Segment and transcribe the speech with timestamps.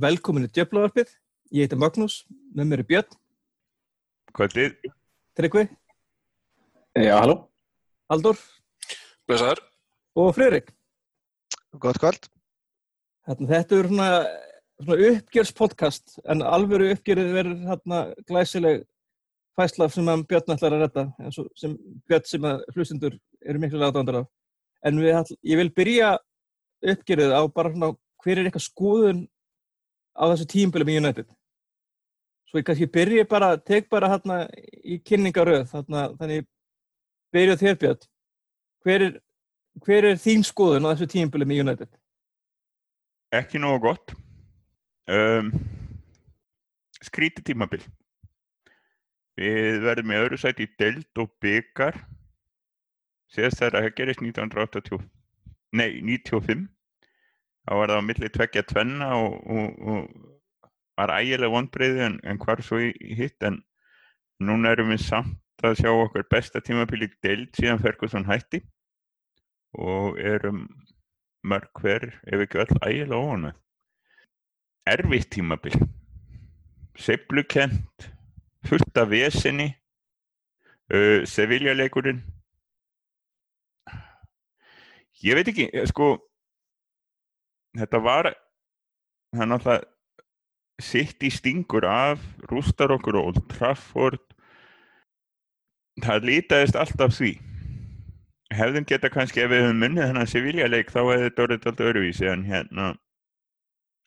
[0.00, 1.10] velkomin í Djöflavarpið.
[1.54, 2.22] Ég heiti Magnús,
[2.54, 3.18] með mér er Björn,
[4.36, 4.74] Kvöldið,
[5.38, 5.64] Tryggvi,
[6.98, 7.36] Já, halló.
[8.10, 8.36] Haldur
[9.28, 9.60] Blessaður.
[10.16, 10.72] og Friðrik.
[11.78, 12.28] Gott kvöld.
[13.28, 14.08] Hérna, þetta er svona,
[14.82, 18.82] svona uppgjörspodcast, en alvöru uppgjörið verður hérna glæsileg
[19.58, 21.76] fæsla sem Björn ætlar að og sem
[22.08, 24.28] Björn sem að hlustundur eru miklu látandar af.
[24.82, 26.16] En við, ég vil byrja
[26.82, 27.92] uppgjörið á bara svona
[28.24, 29.26] hver er eitthvað skoðun
[30.18, 31.30] á þessu tímbilum í United.
[32.48, 34.42] Svo ég kannski byrja bara, tek bara hérna
[34.82, 36.46] í kynningaröð, þarna, þannig
[37.32, 38.04] byrja á þér Björn.
[38.84, 39.16] Hver er,
[39.84, 41.90] hver er þín skoðun á þessu tímbilum í United?
[43.32, 44.14] ekki nógu gott.
[45.08, 45.52] Um,
[47.02, 47.82] skríti tímabil.
[49.38, 52.00] Við verðum í öðru sæti í deild og byggar.
[53.32, 55.02] Síðast þegar það gerist 1980,
[55.76, 56.64] nei, 95.
[57.68, 60.28] Þá var það á milli tveggja tvenna og, og, og
[60.96, 63.36] var ægilega vonbreiði en, en hvar svo í, í hitt.
[63.44, 63.58] En
[64.40, 68.62] núna erum við samt að sjá okkur besta tímabil í deild síðan Ferguson hætti
[69.76, 70.62] og erum
[71.44, 73.58] mörg hver, ef ekki öll ægilega óanæð.
[74.88, 75.76] Erfitt tímabil,
[76.96, 78.08] seiflukent,
[78.64, 79.68] fullt af vesinni,
[80.88, 82.24] uh, Sevilla-leikurinn.
[85.20, 86.14] Ég veit ekki, eh, sko,
[87.78, 88.32] þetta var,
[89.34, 89.86] það er náttúrulega
[90.78, 94.22] sitt í stingur af, rústar okkur og Old Trafford.
[95.98, 97.32] Það litaðist alltaf því.
[98.54, 102.28] Hefðum geta kannski ef við höfum munnið þennan Sevilla-leik þá hefði þetta orðið alltaf öruvísi
[102.30, 102.92] en hérna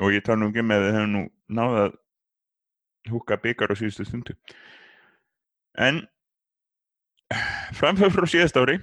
[0.01, 1.21] og ég tala nú ekki með að við hefum nú
[1.59, 1.99] náða að
[3.11, 4.33] húka byggar á síðustu stundu.
[5.77, 6.01] En
[7.77, 8.79] framfæð frá síðast ári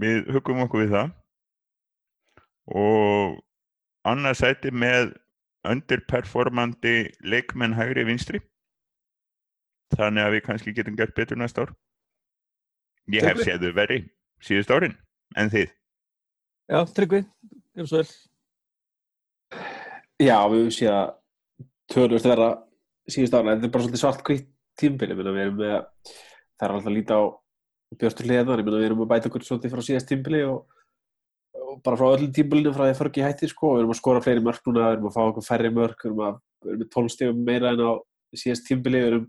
[0.00, 1.10] við hugum okkur við það
[2.66, 3.38] og
[4.08, 5.14] annað sæti með
[5.68, 8.40] underperformandi leikmenn hægri vinstri.
[9.94, 11.74] Þannig að við kannski getum gert betur næsta ár.
[13.12, 14.00] Ég hef séð þau verri
[14.44, 14.96] síðust árin
[15.36, 15.72] en þið.
[16.72, 17.20] Já, Tryggvi,
[17.76, 18.08] ef svo vel.
[20.22, 21.08] Já, við höfum séð að
[21.92, 22.50] tölvist vera
[23.10, 24.46] síðust ára, en þetta er bara svolítið svart kvitt
[24.80, 25.82] tímbili, við erum með,
[26.56, 27.22] það er alltaf að líta á
[27.94, 30.64] björnstur meina við erum að bæta okkur svolítið frá síðast tímbili og
[31.84, 34.42] bara frá öllum tímbilinu frá því að förgi hætti, sko, við erum að skora fleiri
[34.44, 37.82] mörg núna, við erum að fá okkur færri mörg, við erum, að, tólstegum meira en
[37.84, 37.92] á
[38.34, 39.26] síðast tímbili, við erum,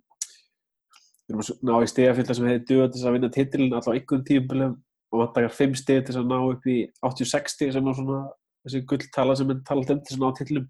[1.25, 3.91] við erum að ná í stegafylgja sem hefði duða til þess að vinna titilin allá
[3.95, 4.77] einhvern tímbilum
[5.11, 8.21] og vantakar fimm steg til þess að ná upp í 86 steg sem er svona
[8.65, 10.69] þessi gulltala sem er talað um til þess að ná titilum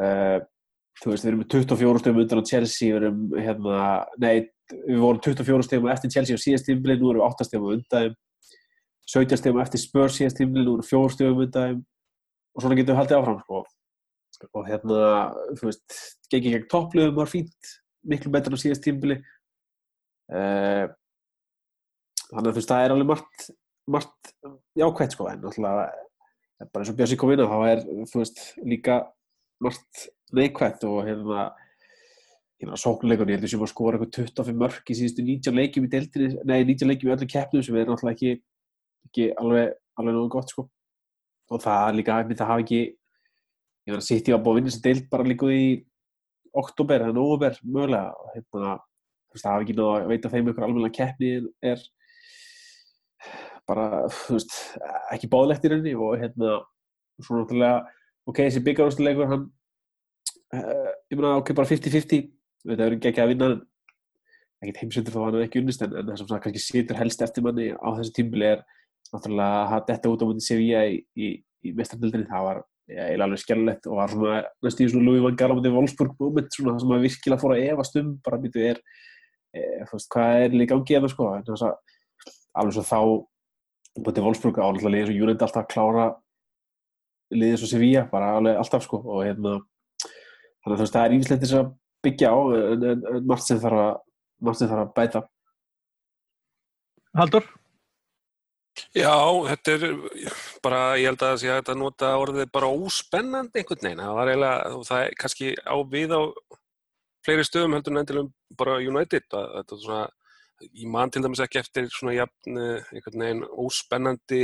[0.00, 0.38] uh,
[1.00, 3.84] þú veist, við erum með 24 stegum undan á Chelsea, við erum hérna,
[4.20, 4.34] nei,
[4.74, 8.10] við vorum 24 stegum eftir Chelsea á síðast tímbili, nú erum við 8 stegum undan
[8.10, 8.18] þeim
[9.10, 11.84] 17 stegum eftir Spurs síðast tímbili, nú við 4 stegum undan þeim
[12.54, 13.62] og svona getum við haldið áfram sko.
[14.56, 15.00] og hérna,
[15.58, 15.96] þú veist
[16.32, 17.72] gengið gegn toppliðum var fínt
[18.06, 19.18] miklu betur á síðast tímbili
[20.32, 20.86] uh,
[22.30, 23.50] þannig að þú veist, það er alveg margt
[23.90, 24.32] margt
[24.78, 25.88] jákvætt sko, en náttúrulega
[26.60, 27.82] er bara eins og Björnsi kom inn þá er
[28.12, 29.00] þú veist, líka
[29.64, 30.06] margt
[30.36, 31.50] neikvætt og hérna
[32.60, 35.90] meina sóknuleikunni, ég heldur sem að skora eitthvað 25 mörg í síðustu 19 leikjum í
[35.94, 38.32] deildinni nei, 19 leikjum í öllum keppnum sem er náttúrulega ekki,
[39.08, 40.66] ekki alveg, alveg náðu gott sko.
[41.50, 42.82] Og það líka, það hafa ekki
[43.88, 45.64] ég ég að búið að vinna þessi deild bara líka í
[46.60, 48.74] oktober eða nóver mögulega og hérna,
[49.34, 51.30] það hafa ekki náðu að veita þeim ykkur alveg keppni
[51.62, 51.84] er
[53.70, 54.56] bara, þú veist,
[55.14, 56.58] ekki báðlegt í rauninni og hérna,
[57.22, 57.80] svo náttúrulega
[58.26, 59.46] ok, þessi byggarústuleikur hann
[60.56, 62.26] uh, ég meina, ok, bara 50-50
[62.66, 63.60] við það verður ekki að vinna en
[64.60, 67.46] ekkert heimsendur þá hann er ekki unnist en, en það sem kannski situr helst eftir
[67.46, 68.66] manni á þessu tímbili er
[69.14, 71.30] náttúrulega að þetta út á mútið Sevilla í, í,
[71.66, 72.60] í mestardildinni, það var
[72.90, 76.14] ja, alveg skellulegt og var svona næstu í svona Louis van Gaal á mútið Wolfsburg
[76.20, 78.80] moment svona það sem að virkilega fór að efast um bara býtu er,
[79.54, 81.98] e, þú veist, hvað er líka það sko, en þess að
[82.60, 83.00] alveg svo þá
[84.06, 86.06] mútið Wolfsburg álega liðið svo United alltaf að klára
[87.34, 89.58] liðið svo Sevilla, bara alveg alltaf sko og hérna
[90.60, 91.72] þannig að þú veist, það er ímislegt þess að
[92.04, 93.94] byggja á en, en, en margt sem þarf að
[94.70, 95.24] þarf að bæta
[97.18, 97.46] Haldur?
[98.90, 99.14] Já,
[99.46, 99.82] þetta er
[100.64, 104.02] bara, ég held að það sé að nota orðið bara óspennandi einhvern veginn.
[104.02, 106.22] Það var eiginlega, og það er kannski á við á
[107.22, 109.28] fleiri stöðum heldur en endilega bara United.
[109.30, 110.02] að Þetta er svona,
[110.66, 114.42] ég man til dæmis ekki eftir svona jafn, eh, einhvern veginn óspennandi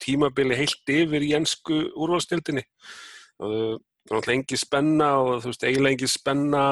[0.00, 2.62] tímabili heilt yfir í ennsku úrvalstildinni.
[3.42, 6.64] Og það er náttúrulega engi spenna og þú veist, eiginlega engi spenna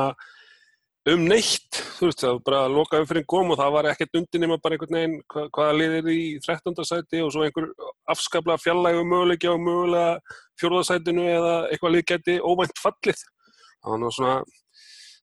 [1.12, 4.18] um neitt, þú veist, það var bara að loka umfyrir kom og það var ekkert
[4.18, 6.84] undir nema bara einhvern veginn hva, hvaða liðir í 13.
[6.88, 7.68] sæti og svo einhver
[8.12, 13.24] afskaplega fjallægu möguleiki á mögulega fjórðasætinu eða eitthvað lið geti óvænt fallið.
[13.88, 14.38] Var nú svona,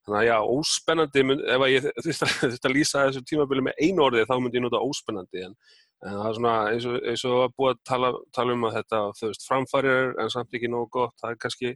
[0.06, 4.28] þannig að já, óspennandi, ef að ég þurfti að lýsa þessu tímabili með einu orði
[4.30, 5.58] þá myndi ég nota óspennandi en,
[6.06, 8.80] en það er svona eins og, eins og að búa að tala, tala um að
[8.80, 11.76] þetta, þú veist, framfærir en samt ekki nógu gott, það er kannski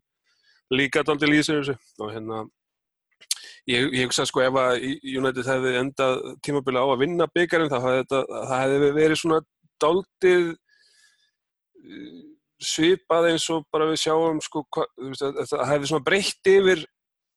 [0.69, 2.45] líka daldið lýsir þessu og hérna
[3.69, 7.27] Ég, ég hugsa sko ef að United hefði endað tímabili á að vinna
[7.85, 9.39] hefði þetta, það hefði verið svona
[9.83, 10.45] daldið
[11.85, 12.19] uh,
[12.59, 16.81] svipað eins og bara við sjáum sko hva, að- að það hefði svona breytt yfir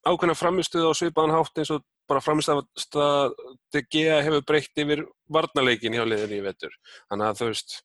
[0.03, 3.37] ákveðna framistuð á svipaðan hátt eins og bara framistuð
[3.71, 6.73] DG hefur breytt yfir varnarleikin hjá liðinni í vetur.
[7.07, 7.77] Þannig að þú veist,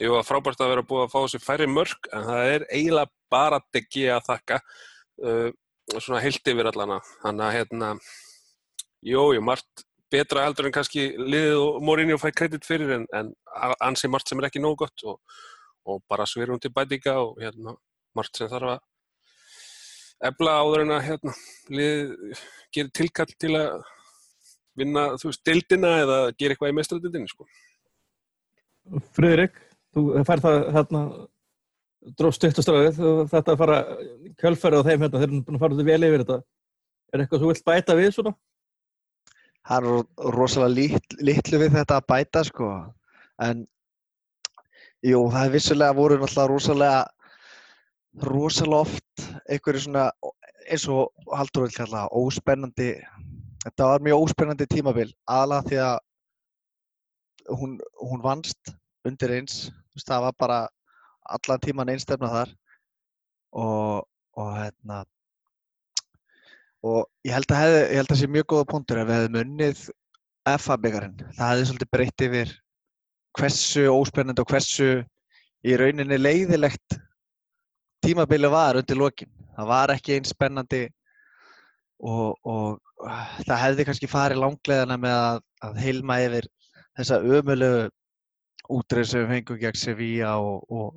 [0.00, 3.12] ég var frábært að vera búið að fá þessi færri mörg en það er eiginlega
[3.34, 5.50] bara DG að þakka uh,
[5.94, 7.90] svona heilt yfir allana þannig að hérna
[9.06, 13.32] jú, jú, margt betra heldur en kannski liðið og Mourinho fæ kredit fyrir en, en
[13.84, 15.20] ansi margt sem er ekki nóg gott og,
[15.86, 17.76] og bara svirum til bætinga og hérna
[18.16, 18.84] margt sem þarf að
[20.30, 21.36] efla áður en að hérna
[21.68, 22.44] liðið
[22.74, 23.84] gerir tilkall til að
[24.76, 27.46] vinna, þú veist, deildina eða gera eitthvað í mestradildinni, sko.
[29.16, 29.56] Friðrik,
[29.96, 31.02] þú fær það hérna
[32.18, 32.98] dróst stuttastöðið
[33.32, 33.78] þetta að fara
[34.40, 36.38] kjölfæri á þeim hérna, þeir eru búin að fara þetta vel yfir þetta
[37.14, 38.32] er eitthvað þú vilt bæta við svona?
[39.66, 42.68] Það er ro- rosalega lit, litlu við þetta að bæta sko.
[43.42, 43.64] En
[45.02, 47.00] jú, það er vissulega voru náttúrulega rosalega
[48.26, 50.06] rosalega oft einhverju svona
[50.70, 52.92] eins og Haldur vil kalla óspennandi
[53.66, 58.72] þetta var mjög óspennandi tímabil aðalega því að hún, hún vannst
[59.06, 59.66] undir eins
[60.06, 60.60] það var bara
[61.36, 62.54] allan tíman einstefna þar
[63.56, 64.06] og,
[64.36, 65.02] og hérna
[66.86, 69.40] og ég held að, hefði, ég held að sé mjög góða punktur ef við hefðum
[69.42, 69.82] unnið
[70.46, 71.16] FA-byggarinn.
[71.34, 72.52] Það hefði svolítið breytt yfir
[73.36, 74.90] hversu óspennandi og hversu
[75.66, 76.98] í rauninni leiðilegt
[78.04, 79.32] tímabili var undir lokin.
[79.56, 80.84] Það var ekki eins spennandi
[82.04, 86.48] og, og uh, það hefði kannski farið langleðana með að, að heilma yfir
[86.96, 87.88] þessa ömulegu
[88.76, 90.94] útreið sem við fengum gegn Sevilla og, og,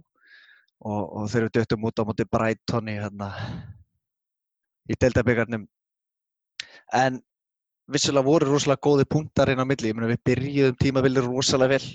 [0.85, 3.29] og, og þegar við döttum út á móti Brighton í, hérna,
[4.89, 5.65] í deildabyggarnum.
[6.95, 7.19] En
[7.89, 9.93] vissulega voru rosalega góði punktar inn á milli.
[9.93, 11.85] Meina við byrjuðum tímabilið rosalega vel.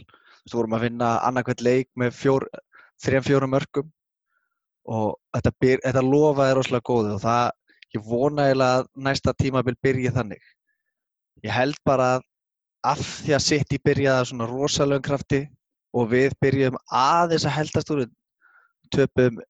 [0.44, 2.48] Þú vorum að vinna annarkvæmt leik með fjór,
[3.00, 3.92] þrejum fjórum mörgum
[4.84, 7.46] og þetta, byr, þetta lofaði rosalega góði og það,
[7.96, 10.50] ég vona eiginlega að næsta tímabil byrji þannig.
[11.44, 12.26] Ég held bara að
[12.84, 15.40] af því að City byrjaði á svona rosalegum krafti
[15.96, 18.02] og við byrjuðum aðeins að heldast úr
[18.94, 19.40] töpum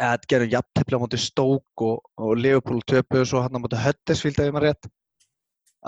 [0.00, 4.38] eða gerum jafntefli á móti Stoke og, og Liverpool töpuðu svo hann á móti Huddersfield
[4.38, 4.90] ef ég maður rétt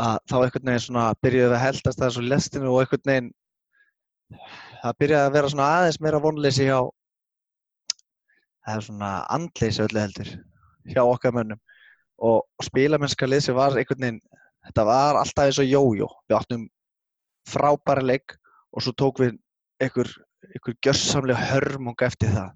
[0.02, 3.31] að þá einhvern veginn svona byrjuðum við að heldast það svo lestinu og einhvern veginn
[4.82, 6.79] það byrjaði að vera svona aðeins meira vonleysi hjá
[8.62, 10.32] það er svona andleysi öllu heldur
[10.93, 11.60] hjá okkar mönnum.
[12.22, 14.20] Og spilamennska liðsi var einhvern veginn
[14.67, 16.08] þetta var alltaf eins og jójó.
[16.29, 16.67] Við áttum
[17.50, 18.36] frábæra leik
[18.72, 19.38] og svo tók við
[19.82, 20.10] einhver,
[20.53, 22.53] einhver gjörsamlega hörmung eftir það.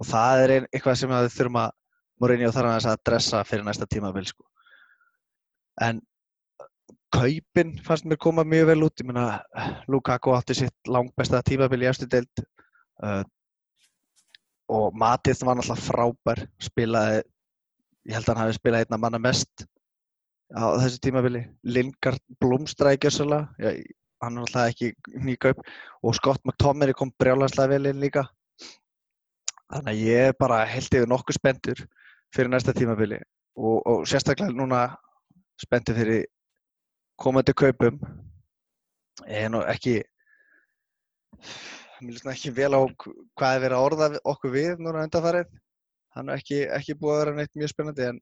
[0.00, 1.74] Og það er ein, eitthvað sem við þurfum að
[2.20, 4.44] Mourinho þarf aðeins að dressa fyrir næsta tímabil sko.
[5.80, 6.02] en
[7.10, 9.00] kaupin fannst mér koma mjög vel út.
[9.00, 9.40] Ég meina
[9.88, 12.42] Lukaku átti sitt langbesta tímabil í eftir deild
[13.02, 13.22] uh,
[14.70, 17.22] og Matið var náttúrulega frábær spilaði,
[18.06, 19.64] ég held að hann hafi spilað einna manna mest
[20.54, 21.42] á þessu tímabili.
[21.64, 23.72] Lingard blómstræði gjössalega
[24.20, 25.62] hann er náttúrulega ekki nýkaup
[26.04, 28.26] og Scott McTominay kom brjálanslega vel inn líka.
[29.70, 31.84] Þannig að ég bara held yfir nokkuð spendur
[32.34, 33.20] fyrir næsta tímabili.
[33.56, 34.82] Og, og sérstaklega núna
[35.60, 36.26] spendur fyrir
[37.20, 38.00] komandi kaupum.
[39.26, 40.00] En ekki
[42.00, 45.50] ekki vel á hvað er verið að orða okkur við núna undanfarið.
[46.16, 48.16] Hann er ekki, ekki búið að vera neitt mjög spennandi en,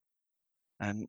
[0.85, 1.07] en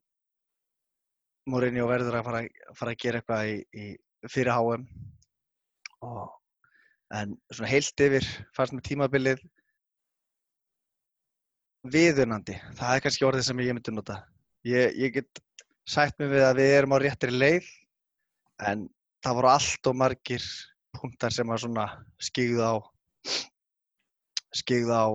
[1.50, 2.40] Mourinho verður að fara,
[2.78, 3.84] fara að gera eitthvað í, í
[4.28, 4.84] fyrir HM
[6.06, 6.28] og,
[7.16, 9.44] en svona heilt yfir fannst með tímabilið
[11.90, 12.58] viðunandi.
[12.76, 14.18] Það er kannski orðið sem ég myndi nota.
[14.68, 15.40] Ég, ég get
[15.88, 17.70] sætt mig við að við erum á réttri leið
[18.68, 18.84] en
[19.24, 20.44] það voru allt og margir
[20.96, 21.86] punktar sem að svona
[22.20, 22.74] skigðu á
[24.60, 25.08] skigðu á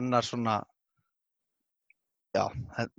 [0.00, 0.56] annar svona
[2.34, 2.46] já,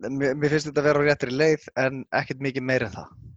[0.08, 3.31] mér, mér finnst þetta að vera á réttri leið en ekkert mikið meira en það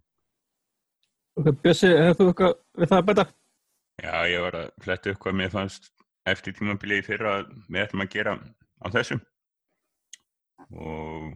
[1.35, 3.25] Bjössi, hefur þú eitthvað við það að bæta?
[4.05, 5.89] Já, ég var að fletta upp hvað mér fannst
[6.31, 9.17] eftir tímabilið í fyrra að við ætlum að gera á þessu
[10.75, 11.33] og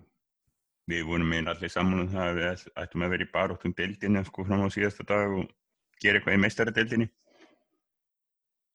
[0.89, 4.23] við vorum með allir saman um það að við ættum að vera í baróttum deildinu
[4.29, 5.51] sko fram á síðasta dag og
[6.01, 7.09] gera eitthvað í meistaradeildinni.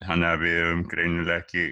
[0.04, 1.64] Þannig að við höfum greinilega ekki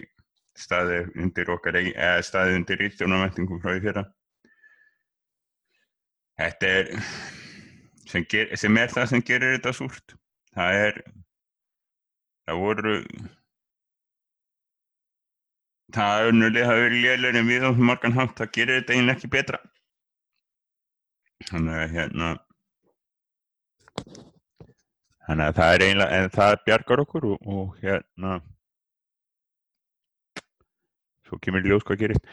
[0.58, 4.04] staðið undir okkar, eigi- eða staðið undir ríkstjónarvæntingum frá því fyrra.
[6.40, 6.90] Þetta er,
[8.12, 10.16] sem, ger, sem er það sem gerir þetta súrt.
[10.52, 10.98] Það er,
[12.46, 12.94] það voru,
[15.96, 19.32] það önnulegi hafa verið lélir en við á margan hátt, það gerir þetta eiginlega ekki
[19.32, 19.62] betra.
[21.48, 22.30] Þannig að hérna,
[25.26, 28.38] þannig að það er eiginlega, en það bjargar okkur og, og hérna,
[31.26, 32.28] svo kemur ljós hvað gerist.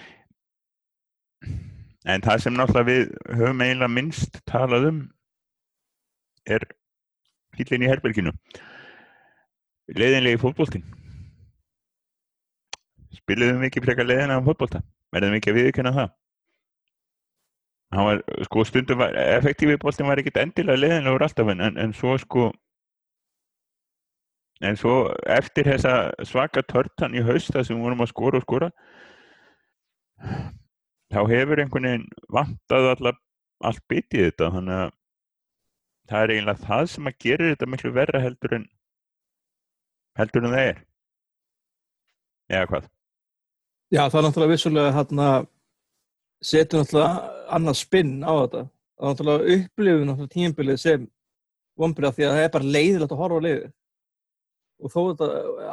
[2.09, 3.09] En það sem náttúrulega við
[3.39, 4.99] höfum eiginlega minnst talað um
[6.55, 6.65] er
[7.57, 8.33] hýllin í herberginu.
[9.97, 10.85] Leiðinlegi fótboltinn.
[13.17, 14.81] Spiliðum við ekki frekar leiðina á fótbolta?
[15.13, 16.09] Verðum við ekki að viðkynna það?
[17.89, 22.13] Hann var, sko, stundum var, effektífi boltin var ekkert endilega leiðinlegur alltaf en, en, svo
[22.21, 22.51] sko,
[24.61, 24.93] en svo
[25.25, 25.95] eftir þessa
[26.29, 28.69] svaka törtan í hausta sem vorum að skora og skora,
[31.09, 34.95] þá hefur einhvern veginn vantað allt bitið þetta þannig að
[36.09, 38.69] það er eiginlega það sem að gera þetta miklu verra heldur en
[40.19, 40.79] heldur en það er
[42.49, 42.89] eða hvað
[43.89, 45.27] Já, það er náttúrulega vissulega hérna
[46.45, 48.61] setur náttúrulega annað spinn á þetta.
[48.69, 51.07] Það er náttúrulega upplifun náttúrulega tímabilið sem
[51.79, 53.71] vonbyrða því að það er bara leiðilegt að horfa á leiðið.
[54.79, 55.29] Og þó þetta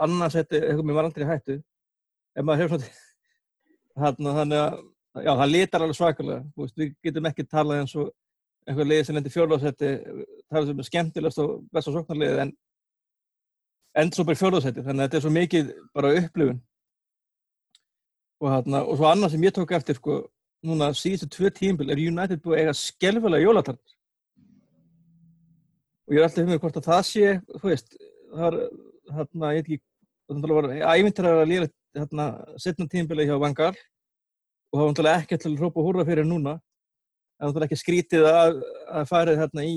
[0.06, 1.56] annars þetta eitthvað mér var aldrei í hættu.
[2.36, 4.78] Ef maður hefur svona hérna þannig að
[5.26, 6.40] já, það litar alveg svakalega.
[6.56, 8.10] Við getum ekki talað eins og
[8.66, 9.90] eitthvað leiði sem lendir fjórlóðsetti
[10.50, 12.54] talað sem er skemmtilegast og besta sóknarliðið en
[14.02, 14.87] endur svo bara í fjórlóðsetti.
[14.87, 16.62] Þannig að þetta er svo mikið bara upplifun.
[18.37, 20.18] Og, hérna, og svo annað sem ég tók eftir sko,
[20.66, 23.96] núna síðustu tvö tímbil er United búið eiga skelfilega jólatart
[26.06, 27.96] og ég er alltaf hefðið hvort að það sé þú veist,
[28.30, 28.58] það er
[29.16, 29.78] hérna, ég ekki,
[30.30, 32.26] það var ævintræðar að lýra hérna,
[32.62, 36.56] setna tímbili hjá Vangal og það var náttúrulega ekki til að hrópa húrra fyrir núna
[37.36, 39.76] en náttúrulega ekki skrítið að, að farið hérna í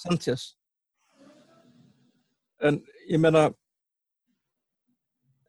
[0.00, 0.46] Sanchez
[2.64, 2.80] en
[3.10, 3.50] ég meina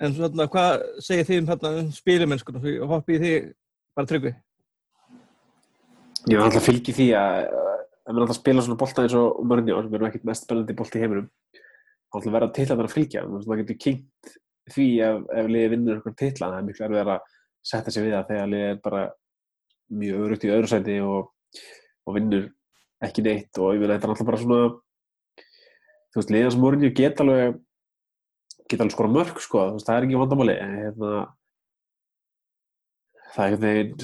[0.03, 2.63] En svona, hvað segir þið um, hérna, um spilimennskunum?
[2.63, 3.35] Því hoppið þið
[3.95, 4.31] bara tryggvi?
[6.25, 9.37] Ég var alltaf að fylgi því að ef maður alltaf spila svona bolta eins og
[9.47, 12.89] Mörnjó sem eru ekkert mest spennandi bolti í heiminum þá ætlum verða til að vera
[12.89, 14.35] að fylgja það getur kynnt
[14.75, 17.31] því ef, ef liðið vinnur einhvern titla, það er miklu erfið að
[17.71, 19.01] setja sig við það þegar liðið er bara
[20.01, 21.31] mjög örugt í öðru sæti og,
[22.05, 22.43] og vinnur
[23.05, 24.59] ekki neitt og ég vil þetta er alltaf bara svona
[26.15, 27.57] þú veist, liðið sem Mörnjó geta alveg
[28.65, 31.11] geta alveg skora mörg sko, þú veist, það er ekki vandamáli en hérna
[33.35, 34.03] það er einhvern veginn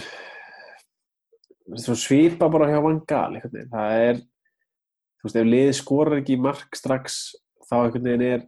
[2.01, 6.35] svipa bara hjá Van Gaal einhvern veginn, það er þú veist, ef liðið skorar ekki
[6.41, 7.07] mark strax
[7.69, 8.41] þá einhvern veginn er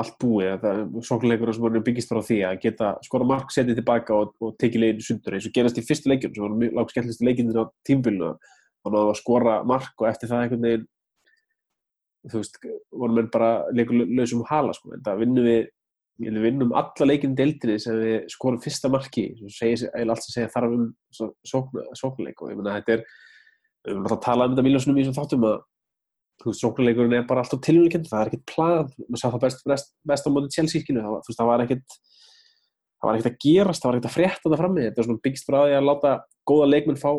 [0.00, 3.80] allt búið, það er sóknleikur sem er byggist frá því að geta skora mark setið
[3.80, 6.78] tilbaka og, og tekið liðinu sundur eins og gerast í fyrstu leikjum, sem var mjög
[6.78, 8.30] lágt skemmtilegstu leikjum á tímbilinu,
[8.84, 10.88] þannig að skora mark og eftir það einhvern veginn
[12.30, 12.58] þú veist,
[12.92, 15.62] vorum við bara leikur lausum hala, sko, en það vinnum við
[16.20, 19.30] við vinnum alla leikinu deildinni sem við skorum fyrsta marki.
[19.38, 20.86] Sem segir, allt sem segja þarf um
[21.48, 23.04] sókn, sóknleik og ég menna þetta er
[23.80, 25.56] við erum alltaf að tala um þetta miljónsunum í þessum þáttum að
[26.40, 29.66] þú veist, sóknleikurinn er bara alltaf tilvægkend, það er ekkert plan maður sá það best,
[29.68, 31.98] best, best á móti Chelsea-skinu þú veist, það var ekkert
[33.00, 35.24] það var ekkert að gerast, það var ekkert að frétta það frammi þetta er svona
[35.26, 36.14] byggst því að láta
[36.48, 37.12] góða leikmenn fá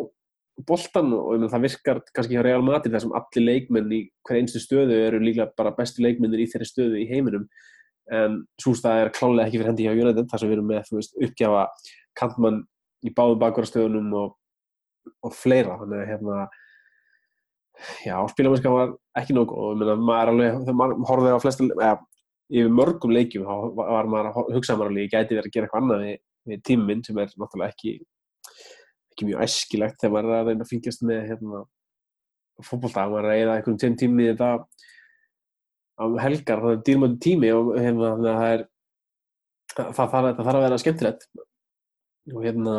[0.68, 4.40] boltan og menn það virkar kannski hjá Real Madrid þar sem allir leikmenn í hver
[4.40, 7.48] einstu stöðu eru líklega bara bestu leikmennir í þeirri stöðu í heiminum.
[8.12, 11.16] En sústað er klálega ekki fyrir hendi hjá United þar sem við erum með, veist,
[11.28, 11.64] uppgjafa
[12.20, 12.60] kantmann
[13.08, 14.36] í báðum bakvarastöðunum og,
[15.24, 15.78] og fleira.
[15.82, 16.42] Þannig að hérna
[18.06, 21.92] já, spílamennska var ekki nóg og maður alveg, þegar maður horfði á flesta eða,
[22.52, 25.70] yfir mörgum leikjum þá var maður að hugsa maður alveg, ég gæti verið að gera
[25.70, 26.18] eitthvað annað við,
[26.52, 27.94] við tíminn sem er náttúrulega ekki
[29.12, 31.64] ekki mjög æskilegt þegar maður er að reyna að fylgjast með hérna
[32.62, 34.52] fótbolta, maður er að eða einhverjum tveim tími í þetta
[36.02, 38.68] á helgar, það er dýrmöndu tími og hérna það er
[39.76, 41.28] það þarf, það þarf að vera skemmtilegt.
[42.32, 42.76] Og hérna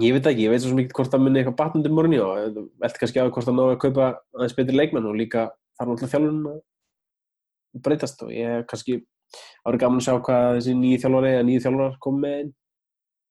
[0.00, 3.00] ég veit ekki, ég veit svo mikið hvort það munni eitthvað batnandi morgunni og velt
[3.00, 4.06] kannski á hvort það ná að kaupa
[4.38, 8.98] aðeins betri leikmenn og líka þarf náttúrulega þjálfurinn að breytast og ég kannski
[9.66, 12.50] árið gaman að sjá hvað þessi nýju þjálfari eða nýju þjálfarar kom með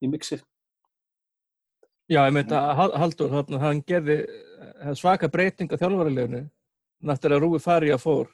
[0.02, 0.44] í mixið.
[2.12, 4.18] Já, ég meint að Haldur, hann gerði
[5.00, 6.44] svaka breyting á þjálfarileginu
[7.08, 8.30] náttúrulega Rúi Fari að fór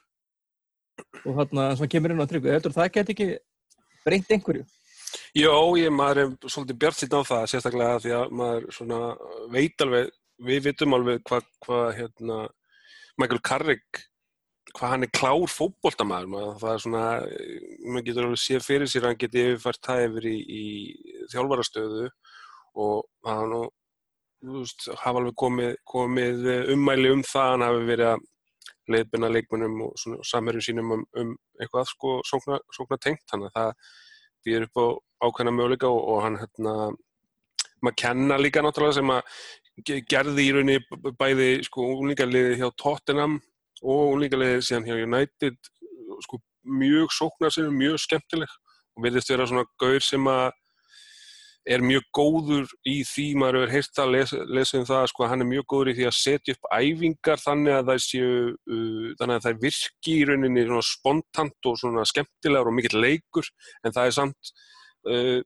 [1.23, 3.29] og hann kemur inn á tryggu, heldur það geti ekki
[4.03, 4.65] breynt einhverju?
[5.37, 8.99] Já, ég, maður er svolítið bjart síðan á það, sérstaklega því að maður svona
[9.53, 10.11] veit alveg,
[10.47, 12.37] við vitum alveg hvað hva, hérna,
[13.21, 14.01] Michael Carrick,
[14.77, 17.03] hvað hann er klár fótboltamaður, maður, það er svona,
[17.85, 20.63] maður getur alveg séð fyrir sér að hann geti yfirfært það yfir í, í
[21.33, 22.07] þjálfarastöðu
[22.83, 23.69] og hann og,
[24.47, 28.27] veist, hafa alveg komið, komið ummæli um það, hann hafi verið að
[28.87, 33.95] leiðbyrna leikmennum og, og samverjum sínum um, um eitthvað sko sókna tengt, þannig að það
[34.45, 34.85] býður upp á
[35.27, 36.73] ákveðna möguleika og, og hann hérna
[37.81, 43.37] maður kenna líka náttúrulega sem að gerði í rauninni bæði sko úlíkaliði hjá Tottenham
[43.83, 45.57] og úlíkaliði síðan hjá United
[46.25, 48.55] sko mjög sóknar sem er mjög skemmtileg
[48.97, 50.47] og verðist vera svona gaur sem að
[51.67, 55.43] er mjög góður í því, maður hefur heilt að lesa, lesa um það, sko, hann
[55.43, 59.35] er mjög góður í því að setja upp æfingar þannig að það séu, uh, þannig
[59.35, 63.51] að það virki í rauninni svona spontant og svona skemmtilegar og mikill leikur,
[63.83, 64.53] en það er samt,
[65.11, 65.37] uh,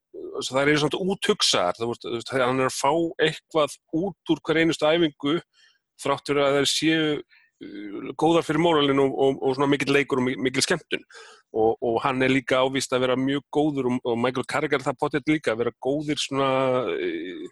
[0.51, 2.93] það er samt úthugsaðar, það er hann er að fá
[3.27, 5.37] eitthvað út úr hver einustu æfingu
[6.01, 7.05] þráttur að það séu
[8.19, 11.03] góðar fyrir móralinn og, og, og svona mikill leikur og mikill skemmtun.
[11.51, 15.35] Og, og hann er líka ávist að vera mjög góður og, Michael Carragher það potið
[15.35, 16.49] líka að vera góðir svona
[16.95, 17.47] uh,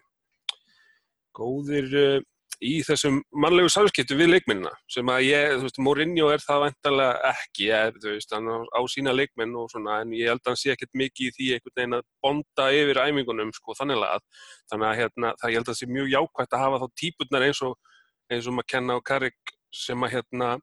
[1.36, 2.28] góðir uh,
[2.60, 7.30] í þessum mannlegu samskiptu við leikmennina sem að ég, þú veist, Mourinho er það vantarlega
[7.30, 10.60] ekki, ég, þú veist, hann á, sína leikmenn og svona, en ég held að hann
[10.60, 14.26] sé ekkert mikið í því einhvern veginn að bonda yfir æmingunum, sko, þannig að
[14.72, 17.46] þannig að hérna, það ég held að það sé mjög jákvægt að hafa þá típurnar
[17.48, 17.96] eins og
[18.30, 20.54] eins og maður kenna á Carrick sem að hérna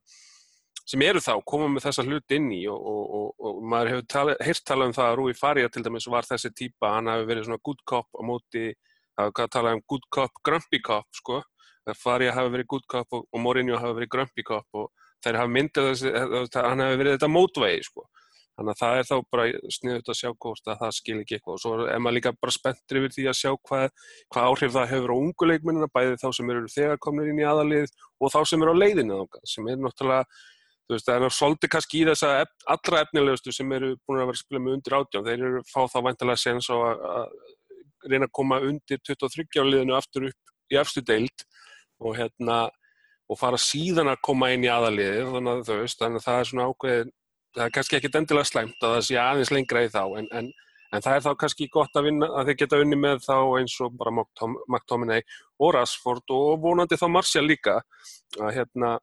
[0.88, 4.06] sem eru þá, koma með þessa hlut inn í og, og, og, og maður hefur
[4.14, 7.28] tala, heyrt talað um það að Rúi Faria til dæmis var þessi típa, hann hafi
[7.28, 8.70] verið svona good cop á móti,
[9.18, 11.42] það hafa talað um good cop, grumpy cop, sko.
[11.96, 14.90] Faria hafi verið good cop og Mourinho hafi verið grumpy cop og
[15.24, 16.14] þeir hafi myndið þessi,
[16.56, 18.08] hann hafi verið þetta mótvegi, sko
[18.58, 19.46] þannig að það er þá bara
[19.78, 21.54] sniðut að sjá hvort að það skil ekki eitthvað.
[21.54, 23.88] Og svo er maður líka bara spenntur yfir því að sjá hvað,
[24.34, 27.48] hvað áhrif það hefur á ungu leikmennina, bæði þá sem eru þegar komin inn í
[27.48, 30.26] aðalið og þá sem eru á leiðinu sem er náttúrulega
[30.88, 34.30] þú veist, það er svolítið kannski í þessa ef, allra efnilegustu sem eru búin að
[34.32, 38.30] vera spila með undir átján, þeir eru fá þá vantilega sens á að, að reyna
[38.30, 41.46] að koma undir 23 áliðinu aftur upp í efstu deild
[42.00, 42.60] og hérna
[43.28, 46.50] og fara síðan að koma inn í aðaliðið þannig að veist, þannig að það er
[46.52, 47.14] svona ákveðin
[47.58, 50.50] það er kannski ekkit endilega slæmt að það sé aðeins lengra í þá en, en,
[50.94, 53.76] en það er þá kannski gott að, vinna, að þeir geta unni með þá eins
[53.84, 55.26] og bara McTominay
[55.64, 57.80] og Rashford og vonandi þá Martial líka
[58.38, 58.98] að hérna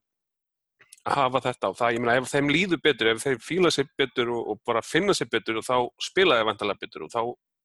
[1.04, 3.90] að hafa þetta á það, ég meina ef þeim líður betur, ef þeim fíla sér
[3.98, 7.20] betur og, og bara finna sér betur og þá spila þeir vantalega betur og þá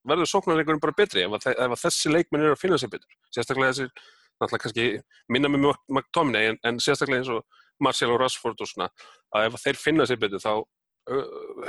[0.10, 3.16] verður sóknarleikurinn bara betri ef, að, ef að þessi leikminn eru að finna sér betur.
[3.36, 4.04] Sérstaklega þessi,
[4.40, 4.90] náttúrulega kannski
[5.32, 8.90] minna með McTominay en, en sérstaklega eins og Martial og Rashford og svona
[9.36, 10.54] að ef þeir finna sér betur þá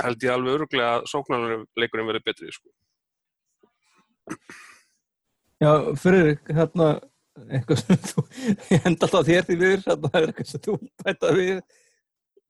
[0.00, 2.68] held ég alveg öruglega að sóknarleikurinn verður betri sko.
[5.60, 6.90] Já, fyrir hérna
[7.48, 8.24] eitthvað sem þú,
[8.70, 11.54] ég henda alltaf þér því við, það er eitthvað sem þú bæta við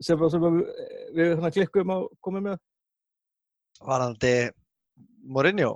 [0.00, 0.61] sem, sem við,
[1.16, 2.61] við hérna klikkum á komið með
[3.81, 4.35] Varandi
[5.24, 5.72] Mourinho?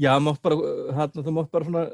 [0.00, 0.56] Já, mátt bara,
[0.96, 1.84] hérna, þú mátt bara svona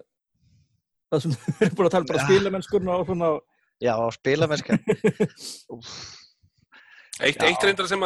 [1.11, 2.27] það sem við erum búin að tala bara ja.
[2.29, 3.35] spílamennskurna og svona
[3.83, 4.81] Já, spílamennskan
[7.25, 8.03] Eitt, eitt reyndar sem,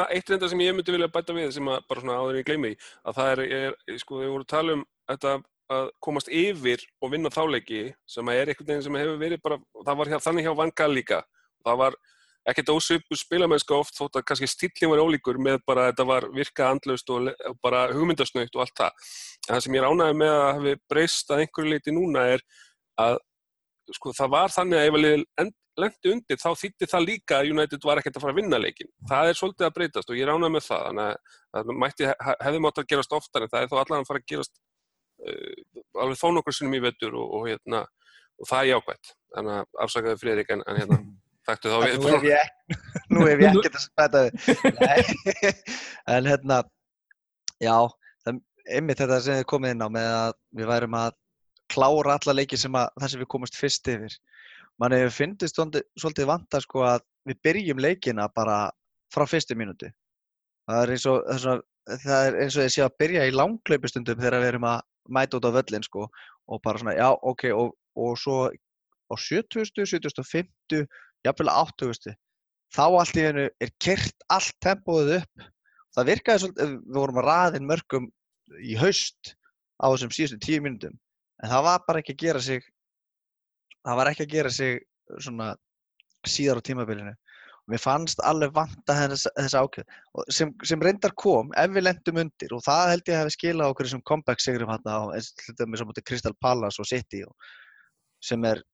[0.52, 2.70] sem ég myndi vilja bæta við sem að bara svona áður en ég gleymi
[3.02, 5.32] að það er, er sko, við vorum að tala um þetta
[5.70, 10.00] að komast yfir og vinna þáleiki sem er einhvern veginn sem hefur verið bara, það
[10.00, 11.20] var hjá, þannig hjá Vanga líka.
[11.66, 11.98] Það var
[12.50, 16.70] ekkert ósöpu spilamennska oft þótt að kannski stílinn var ólíkur með bara þetta var virka
[16.70, 17.30] andlaust og
[17.62, 19.10] bara hugmyndasnöytt og allt það.
[19.46, 22.44] En það sem ég ránaði með að hafi breyst að einhverju leiti núna er
[23.00, 23.18] að
[23.94, 25.52] sko það var þannig að ef að
[25.84, 28.90] lendi undir þá þýtti það líka að United var ekkert að fara að vinna leikin
[29.10, 30.84] það er svolítið að breytast og ég ránaði með það.
[30.90, 32.10] Þannig að mætti
[32.44, 34.54] hefði mátt að gerast oftar en það er þó allan að fara að gerast
[35.26, 37.84] uh, alveg þó nokkur sinnum í vettur og, og, hérna,
[38.40, 41.00] og það er jákvæmt þannig að afsakaðu Fridrik en, en hérna
[41.48, 41.96] þekktu þá við.
[43.10, 44.34] Nú hef ég, ég ekkert að spæta við.
[46.16, 46.60] En hérna
[47.62, 47.76] já,
[48.24, 51.16] það, einmitt þetta sem þið komið inn á með að við værum að
[51.70, 54.16] klára alla leiki sem að það sem við komast fyrst yfir
[54.80, 58.62] mann hefur fyndist svolítið vanta sko að við byrjum leikina bara
[59.12, 59.90] frá fyrstu mínúti
[60.70, 61.26] það er eins og
[62.04, 65.38] það er eins og þið séu að byrja í langlaupustundum þegar við erum að mæta
[65.38, 66.06] út á völlin sko
[66.50, 68.50] og bara svona, já, ok, og, og svo
[69.10, 70.86] á 70, 70,
[71.26, 72.16] jafnvel 80,
[72.74, 75.46] þá allt í hennu er kert allt tempóið upp.
[75.94, 78.10] Það virkaði svolítið, við vorum að raðin mörgum
[78.62, 79.34] í haust
[79.82, 80.94] á þessum síðustu tíu mínutum,
[81.42, 82.66] en það var bara ekki að gera sig,
[83.86, 84.80] það var ekki að gera sig
[85.18, 85.52] svona
[86.28, 87.14] síðar á tímabilinu.
[87.70, 92.18] mér fannst alveg vanta þess, þess ákveð og sem, sem reyndar kom ef við lendum
[92.24, 96.00] undir og það held ég að hefði skilað okkur sem comeback sigrum hérna á og
[96.02, 97.34] Crystal Palace og City og,
[98.24, 98.64] sem er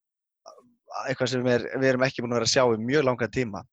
[1.05, 3.63] eitthvað sem er, við erum ekki búin að vera að sjá í mjög langa tíma.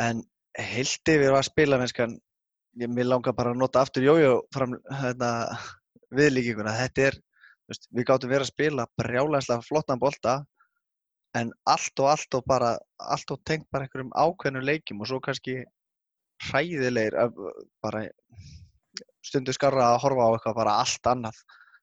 [0.00, 0.22] En
[0.58, 2.16] heilt yfir var spilamennskan
[2.80, 5.30] ég, mér langar bara að nota aftur jójó fram hérna,
[6.16, 6.76] viðlíkinguna.
[6.78, 7.18] Þetta er,
[7.70, 10.40] veist, við gáttum verið að spila brjálæslega flottan bolta
[11.38, 15.20] en allt og allt og bara allt og tengt bara einhverjum ákveðnum leikjum og svo
[15.22, 15.60] kannski
[16.48, 17.16] hræðilegir
[17.84, 18.06] bara
[19.24, 21.38] stundu skarra að horfa á eitthvað bara allt annað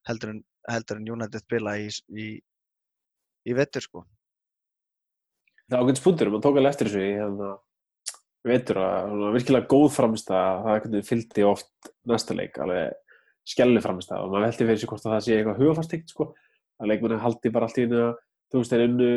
[0.10, 2.28] heldur en, heldur en United spila í, í,
[3.47, 4.04] í vettur sko.
[5.67, 7.50] Það ákveðin spundur, maður tók alveg eftir þessu í hérna
[8.47, 12.95] veitur að svona, virkilega góð framist að það fylgdi oft næsta leik, alveg
[13.48, 16.30] skelli framist og maður veldi fyrir sig hvort að það sé eitthvað hugafastíkt sko,
[16.82, 18.16] að leikmenni haldi bara allt í að
[18.52, 19.12] þú veist, þeir unnu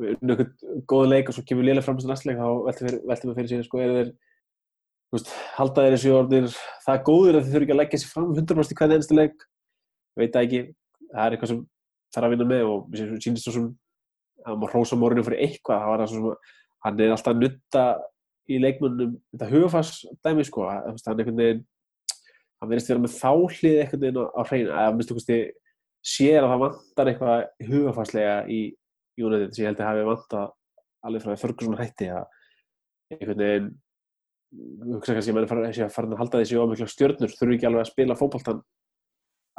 [0.00, 3.50] unnu eitthvað góð leik og svo kemur lélega framist næsta leik, þá veldi, maður fyrir
[3.50, 4.12] sig sko, er þeir
[5.10, 6.48] þú veist, halda þeir þessu orðir
[6.86, 9.18] það er góður að þeir þurfi ekki að leggja sér fram 100% í hvernig einstu
[9.18, 9.44] leik.
[10.20, 10.60] Veit það ekki,
[11.10, 11.60] það er eitthvað sem
[12.14, 13.66] þarf að vinna með og mér sýnist svo sem
[14.46, 15.84] að maður hrósa morinu fyrir eitthvað.
[15.84, 17.84] Það það hann er alltaf að nutta
[18.50, 19.92] í leikmönnum þetta hugafars
[20.24, 21.64] dæmi sko hann einhvern veginn
[22.60, 25.38] hann verðist vera með þáhlið einhvern veginn á, á hreinu að minnstu kosti
[26.00, 28.60] sér að það vantar eitthvað hugafarslega í
[29.20, 30.52] United sem ég held að hafi vantað
[31.06, 32.26] alveg frá því Ferguson hætti að
[33.14, 33.70] einhvern veginn
[34.96, 37.84] hugsa kannski að menn fara að fara að halda þessi ómikla stjörnur þurfi ekki alveg
[37.84, 38.62] að spila fótboltan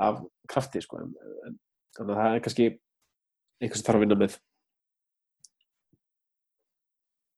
[0.01, 1.11] af krafti sko en,
[1.47, 1.59] en,
[1.97, 2.67] þannig að það er kannski
[3.61, 4.39] eitthvað sem þarf að vinna með.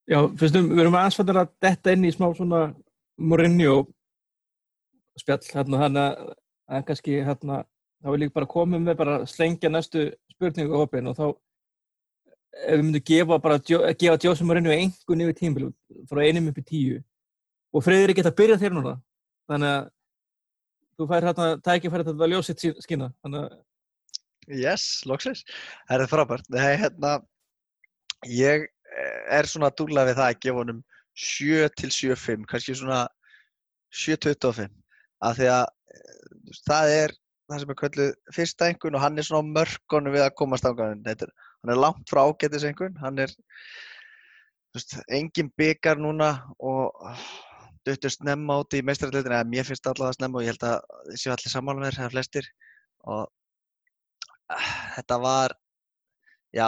[0.04, 2.64] Já, fyrstum, við erum fattir að detta inn í smá svona
[3.24, 3.84] Mourinho
[5.20, 6.20] spjall hérna, þannig
[6.74, 7.64] að kannski hérna,
[8.04, 11.26] þá vil ég bara koma með bara slengja næstu spurningu á hopin og þá
[12.54, 15.70] ef við myndum gefa bara gefa Mourinho einhvern yfir tímbil
[16.10, 17.02] frá einum upp í tíu
[17.74, 18.96] og Freyður geta byrjað þér núna
[19.50, 19.92] þannig að
[20.94, 23.62] þú fær hérna tækifæri þetta að ljósa sitt skina þannig að
[24.52, 25.46] Yes, loksins.
[25.88, 26.50] Það er frábært.
[26.52, 27.14] Nei, hérna,
[28.28, 28.66] ég
[29.32, 30.82] er svona dúla við það að gefa honum
[31.16, 33.06] 7 til 7-5, kannski svona
[33.94, 34.74] 7-25.
[35.24, 37.16] Af því að eh, það er
[37.50, 40.68] það sem er kölluð fyrsta engun og hann er svona á mörkunum við að komast
[40.68, 41.04] ángæðin.
[41.64, 43.34] Hann er langt frá ágætis engun, hann er
[44.74, 46.94] veist, engin byggar núna og
[47.88, 50.78] duttur snemma út í meistaralleitina, eða mér finnst allavega snemma og ég held að
[51.12, 52.50] þessi allir sammála með þér, það er flestir.
[53.14, 53.24] Og
[54.96, 55.56] þetta var
[56.56, 56.68] já,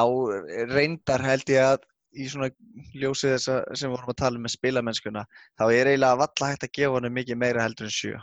[0.74, 2.50] reyndar held ég að í svona
[2.96, 5.24] ljósið þess að sem við vorum að tala um með spilamennskuna
[5.60, 8.20] þá er eiginlega valla hægt að gefa honum mikið meira heldur en sjö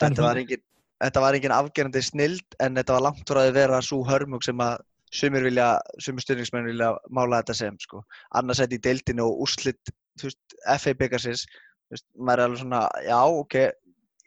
[0.00, 0.62] þetta var engin
[1.00, 4.60] þetta var engin afgerandi snild en þetta var langt frá að vera svo hörmug sem
[4.60, 8.04] að sumir vilja, sumir styrningsmenn vilja mála þetta sem sko
[8.38, 11.46] annars þetta í deildinu og úrslitt FA byggarsins
[12.14, 13.56] maður er alveg svona, já, ok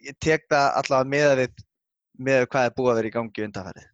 [0.04, 1.64] ég tek það allavega með við
[2.20, 3.86] með hvað er búið að vera í gangi undanfærið.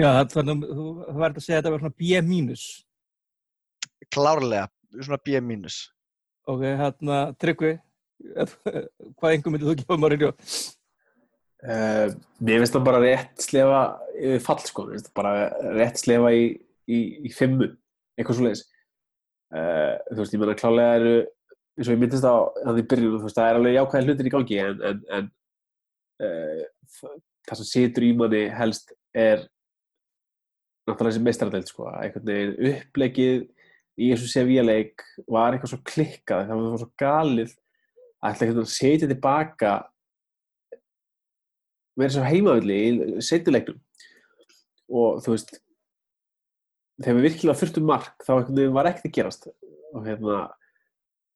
[0.00, 0.86] Já, þannig að þú
[1.20, 2.64] verður að segja að þetta var svona B mínus.
[4.12, 4.64] Klárlega,
[4.96, 5.76] svona B mínus.
[6.50, 7.76] Ok, hérna, Tryggvi,
[8.36, 10.32] hvað engum myndið þú gefa Mourinho?
[11.62, 12.08] Uh,
[12.42, 13.82] mér finnst það bara rétt slefa
[14.18, 15.34] yfir fall sko, mér finnst það bara
[15.78, 16.46] rétt slefa í,
[16.90, 17.68] í, í fimmu,
[18.16, 18.64] eitthvað svo leiðis.
[19.52, 21.14] Uh, þú veist, ég menna klálega eru,
[21.76, 24.34] eins og ég myndist á þannig byrjun, þú veist, það er alveg jákvæði hlutir í
[24.34, 25.30] gangi en, en, en
[26.26, 27.16] uh,
[27.48, 29.46] það sem situr í manni helst er
[30.88, 33.42] náttúrulega þessi meistaradeild sko, einhvern veginn upplegið
[34.02, 37.52] í þessu Sevilla-leik var eitthvað svo klikkað, það var svo galið
[38.22, 39.72] ætla að setja tilbaka
[41.98, 43.80] verið svo heimavilli í setjuleiknum
[44.92, 45.54] og þú veist
[47.02, 48.32] þegar við virkilega þurftum mark þá
[48.74, 49.48] var ekkert að gerast.
[49.92, 50.38] Og hérna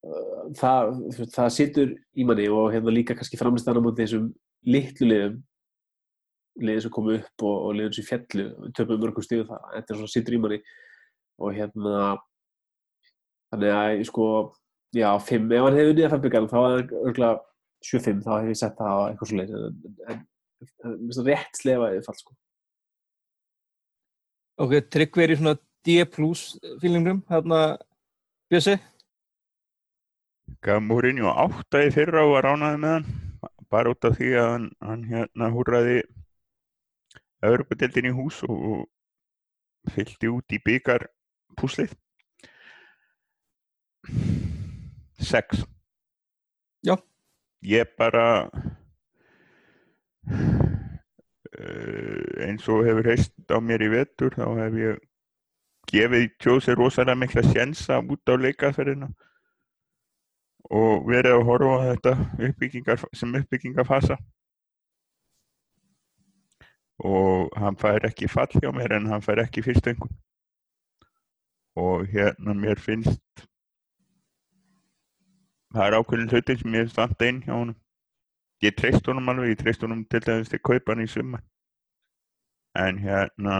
[0.06, 0.94] uh, það,
[1.34, 4.30] það situr í manni og hérna líka kannski framist þannig á móti þessum
[4.66, 5.36] litlu liðum
[6.56, 8.46] liðin sem komu upp og, og liðin sem fjallu
[8.76, 10.60] töfum mörgum stíðu það, þetta er svona sittur í manni.
[11.36, 11.96] Og hérna
[13.52, 14.28] þannig að sko
[14.94, 17.34] já, 5, ef hann hefði unnið að femmbyggjarn þá er það örgulega
[17.86, 19.54] 7-5 þá hef ég sett það á eitthvað svo leið
[20.12, 20.24] en,
[20.86, 22.36] það rétt slefa eða fall sko
[24.56, 26.44] Ok, Tryggvi er í svona D plus
[26.80, 27.76] fílingum, hérna
[28.48, 28.78] Bjössi?
[30.64, 33.26] Gaf Mourinho átta í fyrra og var ránaði með hann
[33.70, 35.98] bara út af því að hann, hann hérna húrraði
[37.46, 41.08] Evropadeildin í hús og, og fylgdi út í byggar
[41.58, 41.92] púslið.
[45.18, 45.64] Sex.
[46.86, 46.96] Já.
[47.62, 48.50] Ég bara
[50.30, 55.00] uh, eins og hefur heist á mér í vetur þá hef ég
[55.90, 59.08] gefið Jose rosalega mikla sjensa út á leikaferðina
[60.66, 62.12] og verið að horfa á þetta
[62.48, 64.16] uppbyggingar, sem uppbyggingafasa
[67.06, 70.10] og hann fær ekki fall hjá mér en hann fær ekki fyrstöngum
[71.76, 73.46] og hérna mér finnst
[75.74, 77.76] það er ákveðin hlutin sem ég finnst vant einn hjá honum.
[78.64, 81.42] Ég treyst honum alveg, ég treyst honum til dæmis til kaupan í summa
[82.76, 83.56] en hérna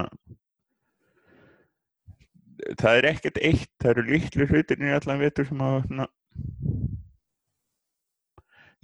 [2.81, 6.07] það er ekkert eitt það eru litlu hlutin í allan vetur sem að na,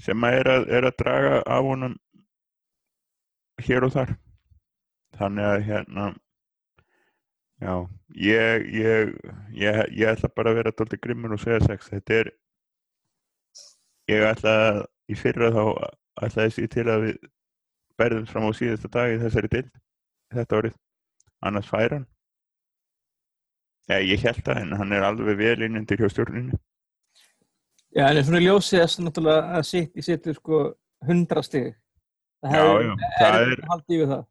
[0.03, 1.97] sem að er að, er að draga af honum
[3.63, 4.15] hér og þar.
[5.13, 6.05] Þannig að hérna
[7.63, 7.75] já,
[8.17, 9.11] ég ég,
[9.55, 12.33] ég, ég ætla bara að vera doldið grimmur og segja sex, þetta er
[14.12, 14.81] ég ætla að
[15.12, 15.62] í fyrra þá
[16.22, 17.20] ætla þessi til að við
[18.01, 19.70] berðum fram á síðasta dag í þessari dild
[20.33, 20.77] þetta árið,
[21.44, 22.09] annars fær hann
[23.90, 26.59] Já, ég held það, en hann er alveg vel inn undir hjá stjórninu.
[27.92, 30.61] Já, en svona ljósið þess náttúrulega að sitt í sittur sko
[31.09, 31.72] hundra stig.
[32.46, 34.22] Það það er haldið við það.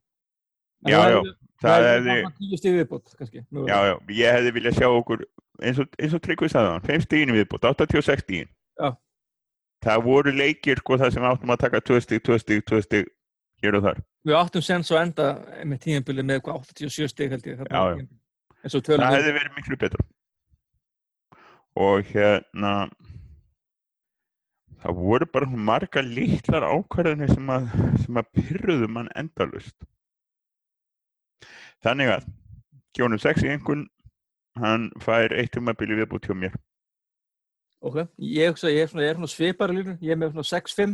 [0.81, 3.43] En Já, það já, það hefði, tíu stig viðbót, kannski.
[3.69, 5.25] já, já, ég hefði viljað sjá okkur,
[5.61, 8.49] eins og, og Tryggvi sagði hann, 5 stíðin viðbútt, 86 stíðin.
[8.81, 8.89] Já.
[9.81, 13.05] Það voru leikir, sko, það sem áttum að taka 2 stíð, 2 stíð, 2 stíð,
[13.63, 14.01] hér og þar.
[14.29, 15.27] Við áttum sens að enda
[15.65, 17.63] með tíðanbili með eitthvað 87 stig held ég.
[17.65, 18.09] Já,
[18.61, 20.05] það hefði verið miklu betra
[21.81, 22.73] og hérna
[24.81, 27.69] það voru bara margar litlar ákvarðanir sem að,
[28.03, 29.77] sem að pyrruðu mann endalust
[31.85, 32.29] þannig að
[32.97, 33.85] Gjónum 6 í einhvern
[34.59, 36.57] hann fær eitt tímabili viðbútt hjá mér
[37.81, 40.91] Ok, ég, ég svona, ég er svona svipari línu, ég er með svona 6-5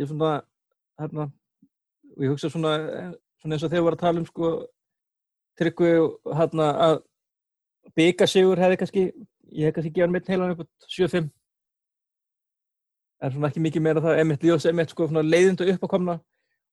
[0.00, 0.30] ég er svona
[1.00, 1.26] hérna,
[2.16, 2.72] og ég hugsa svona,
[3.42, 4.52] svona eins og þegar við varum að tala um sko
[5.60, 5.90] Tryggvi
[6.38, 6.96] hérna að
[7.98, 9.04] bygasigur hefði kannski
[9.52, 11.28] ég hef kannski gefað mitt heilan upp á 7-5
[13.20, 14.20] en svona ekki mikið meira það.
[14.22, 16.16] Emitt ljós, emitt sko svona leiðindu uppákomna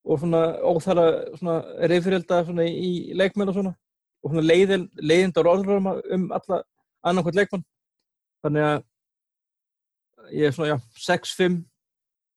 [0.08, 1.04] og svona óþara
[1.36, 1.58] svona
[1.92, 3.74] reyfrielda svona í leikmenn og svona.
[4.24, 6.62] Og svona leiðin, leiðinda orðröma um alla
[7.04, 7.68] annarkvæmt leikmann
[8.44, 8.78] þannig að
[10.34, 11.58] ég er svona, já, 6-5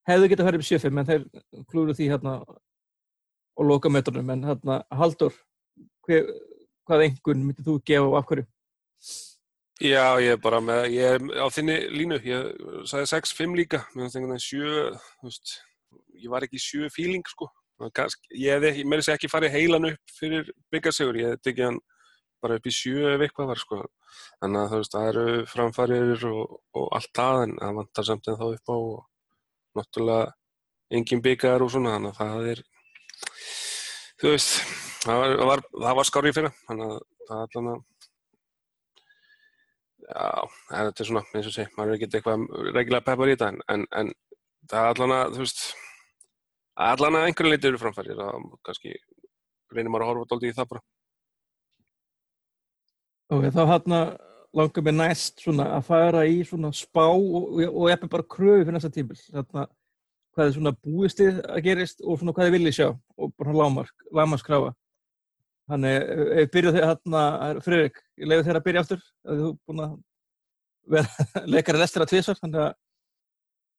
[0.09, 1.25] hefðu getað farið upp í 7-5 en þeir
[1.71, 5.35] klúru því hérna og loka metrunum, en hérna Haldur,
[6.07, 6.29] hver,
[6.87, 8.47] hvað engun myndir þú gefa og af hverju?
[9.81, 12.51] Já, ég er bara með, ég er á þinni línu, ég
[12.89, 15.55] sagði 6-5 líka, mér finnst veginn 7, þú veist,
[16.21, 17.49] ég var ekki 7 feeling, sko.
[17.81, 21.79] Það Kannski, ég ekki, meira sér ekki farið heilan upp fyrir byggarsegur, ég tekið hann
[22.43, 23.80] bara upp í 7 ef eitthvað var, sko.
[24.41, 28.30] Þannig að þú veist, það eru framfærir og, og allt það, en það vantar samt
[28.32, 30.32] en þá upp á og náttúrulega
[30.91, 32.63] engin byggar og svona, þannig að það er,
[34.21, 34.51] þú veist,
[35.06, 35.63] það var, var,
[36.01, 36.99] var skárið fyrir, þannig að
[37.30, 37.88] það er allan að
[40.12, 42.41] Já, þetta er svona, eins og sé, maður er ekki eitthvað
[42.75, 44.10] reglulega peppar í þetta, en, en,
[44.67, 45.62] það er allan að, þú veist,
[46.88, 48.91] allan að einhverju leiti eru framfærir, það kannski
[49.71, 50.84] reynir maður að horfa dálítið í það bara.
[53.31, 53.99] Ok, þá hérna
[54.51, 59.15] langar mér næst að fara í spá og, ég er bara kröfu fyrir næsta tímil
[60.31, 64.05] hvað er svona búistið að gerist og svona hvað þið viljið sjá og bara lámark,
[64.11, 64.73] lámarskráfa
[65.71, 67.23] Þannig, ef við byrjuð þegar hérna,
[67.63, 69.93] Friðrik, ég leiði þér að byrja aftur, að þú búin að
[70.91, 72.71] vera leikari lestir að tvisar, þannig að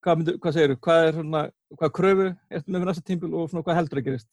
[0.06, 1.42] hvað, myndu, hvað segir þú, hvað er svona,
[1.76, 4.30] hvað kröfu ertu með næsta tímbil og svona hvað heldur að gerist?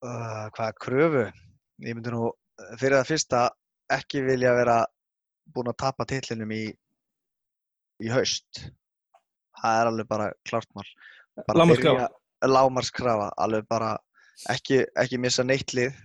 [0.00, 1.26] Uh, hvað kröfu?
[1.84, 2.30] Ég myndi nú
[2.78, 3.42] fyrir það fyrsta
[3.98, 4.78] ekki vilja vera
[5.54, 6.64] búin að tapa titlinum í,
[8.04, 8.64] í haust.
[9.58, 10.86] Það er alveg bara klárt mál.
[11.46, 12.08] Bara Lágmarkskrafa.
[12.08, 13.94] byrja- Lágmarkskrafa, alveg bara
[14.52, 15.96] ekki, ekki missa neitt lið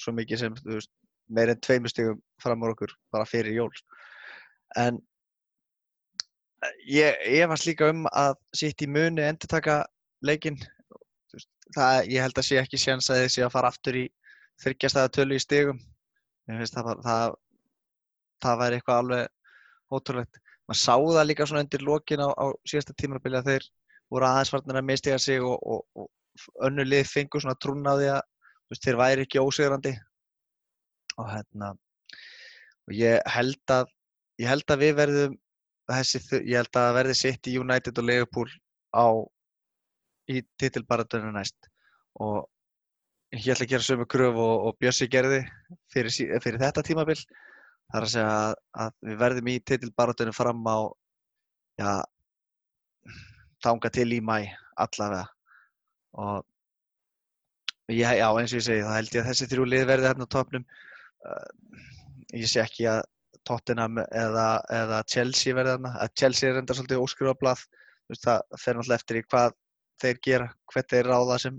[0.00, 0.90] svo mikið sem þú veist,
[1.32, 3.70] meir en tveimur stigum fram úr okkur bara fyrir jól.
[4.76, 4.98] En
[6.86, 9.78] ég, ég varst líka um að sitt í muni endur taka
[10.22, 10.58] leikinn
[11.74, 14.04] það, ég held að sé ekki séns að þið sé að fara aftur í
[14.62, 15.80] þryggjastæða tölu í stigum.
[16.48, 17.36] Mér finnst það það,
[18.44, 20.40] það væri eitthvað alveg ótrúlegt.
[20.68, 23.68] Maður sá það líka svona undir lokin á, á síðasta tímabili að þeir
[24.12, 27.94] voru aðeins farnir að mistiga sig og, og, og önnu lið fengur svona trún á
[27.96, 28.22] því að
[28.72, 29.94] veist, þeir væri ekki ósigrandi.
[31.20, 31.74] Og hérna
[32.88, 33.90] og ég held að
[34.42, 35.36] ég held að við verðum
[35.92, 38.48] þessi, ég held að verði sitt í United og Liverpool
[38.94, 39.06] á
[40.30, 41.68] í titilbaratunum næst.
[42.22, 42.46] Og
[43.32, 45.42] ég ætla að gera sömu kröf og, og Bjössi gerði
[45.92, 46.14] fyrir,
[46.44, 47.18] fyrir þetta tímabil.
[47.92, 50.78] Það er að segja að, að við verðum í titilbaratunum fram á
[51.80, 51.90] já
[53.62, 54.36] þanga til í mæ
[54.80, 55.26] allavega.
[56.22, 60.10] Og ég, já eins og ég segi þá held ég að þessi þrjú lið verði
[60.10, 60.66] hérna á topnum
[62.32, 63.02] ég sé ekki að
[63.46, 67.64] Tottenham eða, eða Chelsea verði þarna, að Chelsea er enda svolítið óskrifablað,
[68.22, 69.56] það fer náttúrulega eftir í hvað
[70.02, 71.58] þeir gera, hvert þeir ráða sem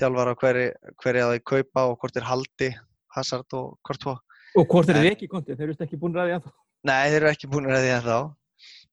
[0.00, 0.68] þjálfar á hverju,
[1.02, 2.70] hverju að þeir kaupa og hvort þeir haldi
[3.16, 4.20] Hazard og Courtois.
[4.58, 5.58] Og hvort er þið ekki kontið?
[5.58, 6.52] Þeir eru ekki búin að ræði ennþá.
[6.88, 8.18] Nei, þeir eru ekki búin því ennþá.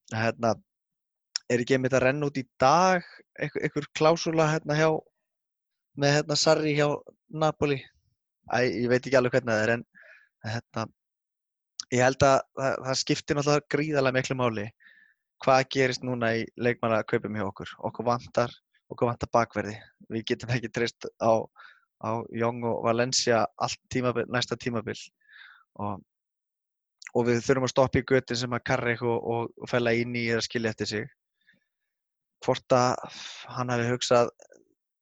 [0.09, 0.51] Hérna,
[1.49, 3.05] er ekki einmitt að renna út í dag
[3.39, 4.89] einhver, klásúla hérna hjá
[5.99, 6.87] með hérna Sarri hjá
[7.29, 7.79] Napoli?
[8.49, 9.85] Æ, ég veit ekki alveg hvernig það er en
[10.45, 10.85] hérna,
[11.93, 14.67] ég held að það, það skiptir náttúrulega gríðarlega miklu máli
[15.43, 17.73] hvað gerist núna í leikmannakaupum hjá okkur.
[17.89, 18.53] Okkur vantar,
[18.89, 19.75] okkur vantar bakverði.
[20.09, 21.31] Við getum ekki treyst á,
[22.01, 24.97] á Young og Valencia allt tímabil, næsta tímabil.
[25.79, 25.99] Og
[27.17, 30.15] og við þurfum að stoppa í götin sem að Karrik og, og, og fæla inn
[30.17, 31.07] í að skilja eftir sig.
[32.45, 33.17] Hvort að
[33.55, 34.29] hann hafi hugsað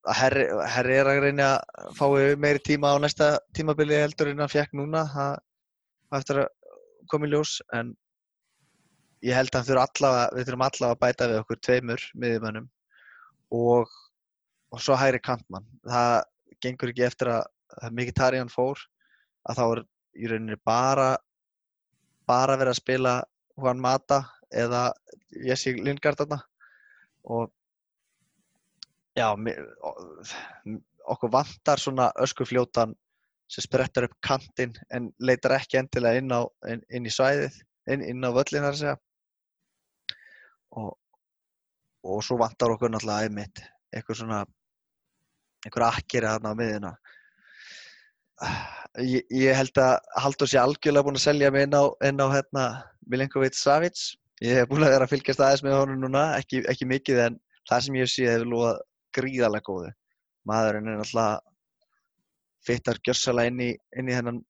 [0.08, 4.44] að herri, herri er að reyna að fái meiri tíma á næsta tímabili heldur en
[4.44, 6.50] hann fekk núna það eftir að
[7.12, 7.58] koma í ljós.
[7.76, 7.92] En
[9.26, 12.72] ég held að þurfa allavega, við þurfum allavega að bæta við okkur tveimur miðjumönnum
[13.54, 13.92] og,
[14.72, 15.68] og svo hægri kantmann.
[15.88, 16.16] Það
[16.64, 17.46] gengur ekki eftir að,
[17.92, 18.80] Mkhitaryan fór
[19.50, 19.82] að þá er
[20.18, 21.10] í rauninni bara
[22.28, 23.14] bara verið að spila
[23.60, 24.22] Juan Mata
[24.56, 24.90] eða
[25.46, 26.24] Jesse Lingard
[27.28, 27.52] og
[29.18, 29.28] já,
[31.08, 32.96] okkur vantar svona öskufljótan
[33.52, 37.56] sem sprettar upp kantinn en leitar ekki endilega inn, á, inn, inn í svæðið,
[37.92, 38.96] inn, inn á völlin þar að segja.
[40.76, 40.90] Og,
[42.08, 43.62] og svo vantar okkur náttúrulega einmitt
[43.94, 44.42] eitthvað svona
[45.66, 46.94] einhver akkeri þarna á miðina
[49.02, 52.28] ég, ég held að Haldur sé algjörlega búinn að selja mig inn á, inn á
[52.34, 52.66] hérna,
[53.10, 54.00] Milinkovic Savic.
[54.44, 57.40] Ég hef búinn að vera að fylgjast aðeins með honum núna ekki, ekki mikið en
[57.70, 58.82] það sem ég séð hefur lúað
[59.18, 59.94] gríðarlega góðu.
[60.48, 61.40] Maðurinn er náttúrulega
[62.68, 64.42] fittar gjörsalega inn í, inn í þennan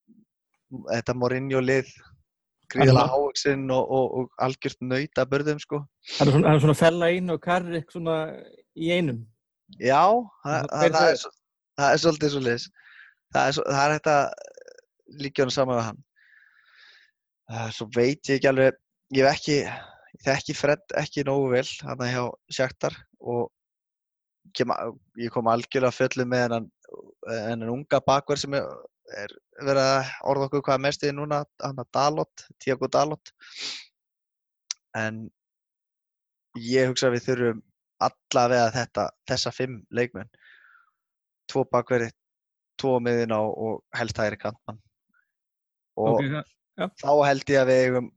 [0.90, 1.62] þetta Mourinho
[2.68, 6.78] lið gríðarlega hávaksinn og, og, og algjört nöyta börðum sko Það er svona, er svona
[6.78, 8.16] fella inn og Karrik svona
[8.78, 9.22] í einum.
[9.76, 10.04] Já,
[10.44, 11.22] það, það, það, er,
[11.78, 12.66] það er svolítið svo liðs.
[13.34, 14.24] Það er, hægt að
[15.18, 16.00] líka hann saman við hann.
[17.48, 18.80] Uh, svo veit ég ekki alveg,
[19.16, 19.58] ég hef ekki,
[20.16, 23.48] ég þekki Fred ekki nógu vel hann hjá Sjaktar og
[24.56, 24.72] kem,
[25.20, 26.68] ég kom algjörlega fullu með hennan,
[27.28, 28.68] hennan unga bakverð sem er,
[29.16, 29.32] er
[29.64, 33.32] verið að orða okkur hvað mest í núna, hann að Dalot, Tiago Dalot.
[34.96, 35.24] En
[36.58, 37.62] ég hugsa að við þurfum
[38.08, 40.28] allavega þetta, þessa fimm leikmenn.
[41.50, 42.10] Tvo bakverði,
[42.78, 44.80] tvo á miðina og, helst hægri kantmann.
[45.98, 46.44] Og Ok,
[46.78, 48.10] það- þá held ég að við eigum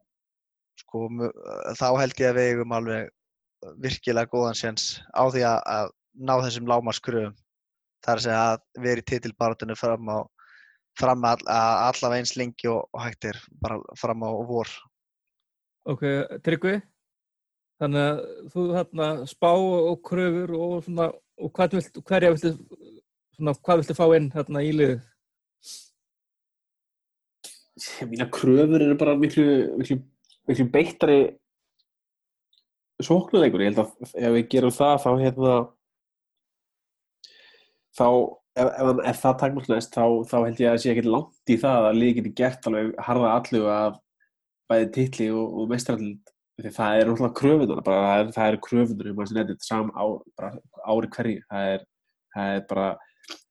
[0.81, 1.07] sko,
[1.79, 3.09] þá held ég að við eigum alveg
[3.81, 7.35] virkilega góðan séns á því að, að ná þessum lámaskröfum
[8.01, 10.17] það er að segja að vera í titilbarátunni fram á
[10.99, 12.87] fram að, að allavega eins lengi og,
[13.27, 14.71] er bara fram á vor
[15.89, 16.03] Ok,
[16.45, 16.75] Tryggvi,
[17.81, 18.19] þannig að
[18.53, 21.07] þú þarna spá og kröfur og svona,
[21.41, 22.51] og hvað viltu, hverja viltu,
[23.33, 25.07] svona, hvað viltu fá inn þarna í liðið?
[28.11, 29.45] mína kröfur eru bara miklu,
[29.79, 29.97] miklu,
[30.49, 31.19] miklu beittari
[33.01, 35.55] sóknuleikur, ég held að ef við gerum það þá hérna
[37.97, 38.07] þá
[38.59, 38.71] ef,
[39.07, 41.99] ef, það takmarknæst þá, þá held ég að það sé ekkert langt í það að
[41.99, 43.99] liði geti gert alveg harða allu af
[44.71, 49.11] bæði titli og, og mestrarlind því það er náttúrulega kröfunar bara, það, er, er kröfunar
[49.11, 50.05] um að þetta sam á,
[50.93, 51.85] ári hverju það er,
[52.35, 52.89] það er bara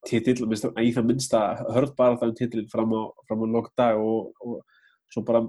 [0.07, 0.37] titill,
[0.81, 1.41] í það minnsta
[1.75, 4.61] hörð bara það um titillin fram á, á lók dag og, og
[5.11, 5.43] svo bara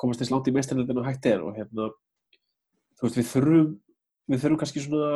[0.00, 1.90] komast þess langt í mestrarlindin og hægt er og hérna
[2.96, 3.68] þú veist við þurfum
[4.26, 5.10] við þurfum kannski svona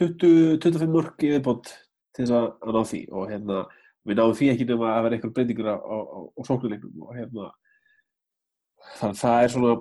[0.00, 1.70] 20, 25 mörg í viðbót
[2.20, 3.60] til þess að, ná því og hérna
[4.08, 7.16] við náum því ekki nema að vera einhver breytingur á, á, á, á sóknuleiknum og
[7.16, 7.50] hérna
[9.00, 9.74] þannig að það er svona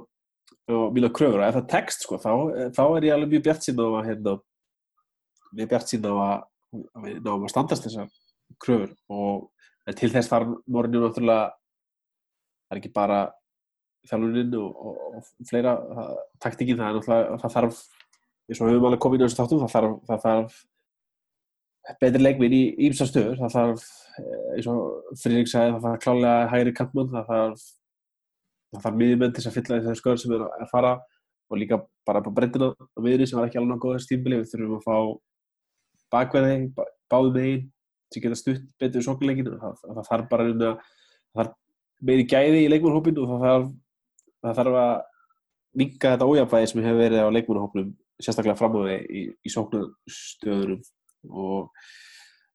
[0.69, 1.41] og mína kröfur.
[1.41, 2.31] Og ef það tekst sko þá,
[2.75, 4.35] þá er ég alveg mjög bjart sín á að hérna,
[5.57, 6.35] mjög bjart sín á að,
[6.77, 8.11] að við náum að standast þessar
[8.61, 8.93] kröfur.
[9.09, 11.47] Og til þess þarf morinu náttúrulega
[12.69, 13.21] er ekki bara
[14.09, 15.75] þjálfunin og, og, og fleira
[16.41, 17.79] taktikinn, það er náttúrulega það þarf,
[18.49, 20.59] eins og við höfum alveg komið á þessu þáttum það þarf, það þarf
[22.01, 23.85] betri leikminn í ímsa stöður það þarf,
[24.19, 27.63] eh, eins og Friðrik sagði, það þarf klálega hægri kantmann það þarf
[28.83, 30.93] þarf miðjumenn til að fylla þessi skör sem er að fara
[31.49, 34.51] og líka bara på breyndina á miðjunni sem var ekki alveg nokkuð þessi tímbili við
[34.51, 34.97] þurfum að fá
[36.13, 37.63] bakverði bá- báðum megin
[38.13, 40.75] sem geta stutt betur í sóknuleikinu það, það þarf bara veginn að
[41.33, 41.55] það þarf
[42.09, 43.71] meiri gæði í leikmannhópinu og það þarf,
[44.45, 44.93] það þarf að
[45.79, 50.81] minka þetta ójafvæði sem hefur verið á leikmannhópnum sérstaklega fram á því í, í sóknastöðunum
[51.27, 51.73] og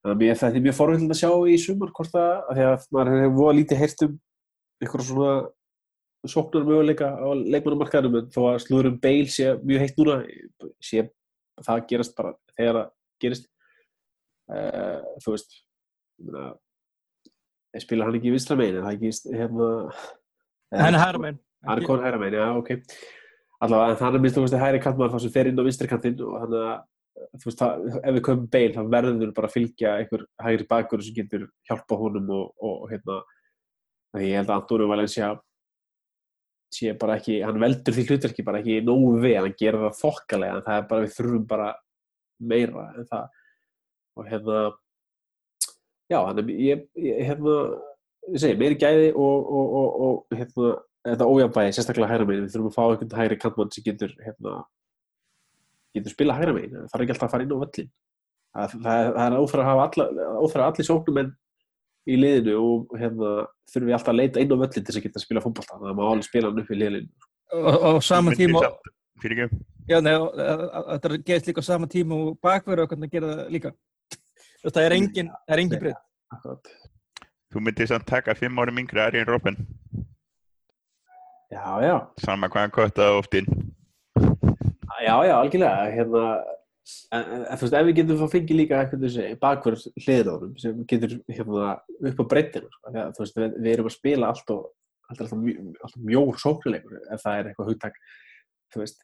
[0.04, 2.88] að mér, þetta er mjög forvillin að sjá í sumar hvort að, að því að
[2.96, 4.16] maður hefur voða lítið heyrt um
[4.84, 5.34] einhverja svona
[6.24, 10.18] sóknar möguleika á leikmannamarkaðinum en þó að slúðurum beil sé mjög heitt núna
[10.82, 11.06] sé
[11.64, 12.92] það gerast bara þegar það
[13.24, 13.48] gerist
[14.52, 15.58] uh, þú veist
[17.74, 19.68] ég spila hann ekki í vinstra megin en það ekki hérna
[20.74, 21.42] Henni hæra megin.
[21.68, 22.72] hann er konur hæra megin, já ok
[23.64, 25.90] allavega en þannig minnst þú veist að hæri kantmaður þá sem fer inn á vinstri
[25.90, 26.76] kantinn og þannig að
[27.14, 31.02] þú veist það, ef við komum beil þá verður bara að fylgja einhver hægri bakur
[31.04, 33.20] sem getur hjálpa honum og, og, hérna
[34.14, 35.30] því ég held að Antonio Valencia
[36.74, 40.58] sé bara ekki, hann veldur því hlutverki bara ekki nógu við, hann gerir það þokkalega
[40.58, 41.68] en það er bara, við þurfum bara
[42.42, 43.40] meira en það.
[44.14, 44.58] Og hérna
[46.10, 47.58] já, hann er, ég, ég hérna
[48.32, 50.72] ég segi, meiri gæði og, og, og, hérna,
[51.04, 54.62] þetta ójafnbæði sérstaklega hægra megin, við þurfum að fá einhvern hægri kantmann sem getur hérna
[55.94, 57.90] getur spila hægra megin, það þarf ekki alltaf að fara inn á völlin
[58.54, 61.30] það, það, það er óþæra að hafa alla, allir sóknum en
[62.04, 63.34] í liðinu og hérna
[63.72, 65.72] þurfum við alltaf að leita inn á völlin til þess að geta að spila fótbolta
[65.72, 68.62] þannig að það má alveg spila hann upp í liðinu Og, og saman tíma,
[69.22, 73.72] þetta gerist líka á sama tíma og bakverðu og hvernig að gera það líka.
[74.64, 76.72] Það er engin, það er engin breytt.
[77.54, 79.60] Þú myndir samt taka fimm árum yngri Arjen Robben,
[81.54, 83.63] Já, já, sama hvað hann köttaði oft inn.
[85.04, 86.22] Já, já, algjörlega hérna,
[87.14, 89.84] en, en, en þú veist, ef við getum þá fengið líka eitthvað þessi bakverð
[90.34, 91.70] honum sem getur hérna
[92.10, 94.64] upp á breyttinu sko, þú veist, við, við erum að spila allt og
[95.10, 97.98] allt alltaf, mjó- alltaf mjór sóknuleikur ef það er eitthvað hugtak
[98.74, 99.02] þú veist,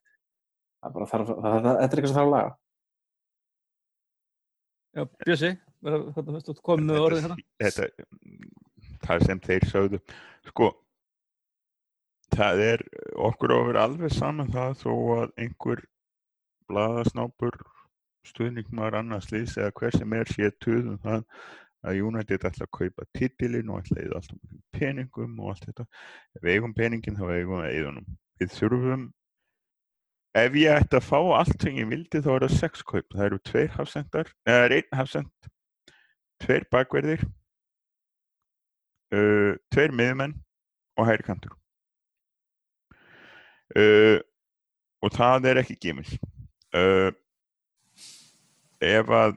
[0.81, 2.59] það er bara þarf, það, það, þetta er eitthvað sem þarf að laga
[4.91, 5.05] Já,
[6.51, 7.37] þú komið með orðið hérna.
[7.63, 7.85] þetta,
[9.07, 10.01] það sem þeir sögðu
[10.51, 10.71] sko
[12.35, 12.83] það er
[13.29, 15.83] okkur á að vera alveg saman það þó að einhver
[16.71, 17.57] blaðasnápur
[18.29, 21.25] stuðningmar annars liðs eða hver sem er sé tuðum það
[21.87, 25.65] að United ætla að kaupa titilinn og ætla að eða alltaf mjög peningum og allt
[25.69, 25.87] þetta.
[26.37, 28.11] Ef eigum peningin þá eigum við eðunum
[28.41, 29.07] við þurfum
[30.41, 33.09] ef ég ætti að fá allt sem ég vildi þá er það sex kaup.
[33.15, 35.51] Það eru tveir hafsendar eða einn hafsend
[36.41, 37.25] tveir bakverðir
[39.17, 40.37] uh, tveir miðumenn
[41.01, 41.60] og hægri kantur
[43.77, 44.19] uh,
[45.01, 46.17] og það er ekki gímis
[46.77, 47.11] uh,
[48.81, 49.37] ef að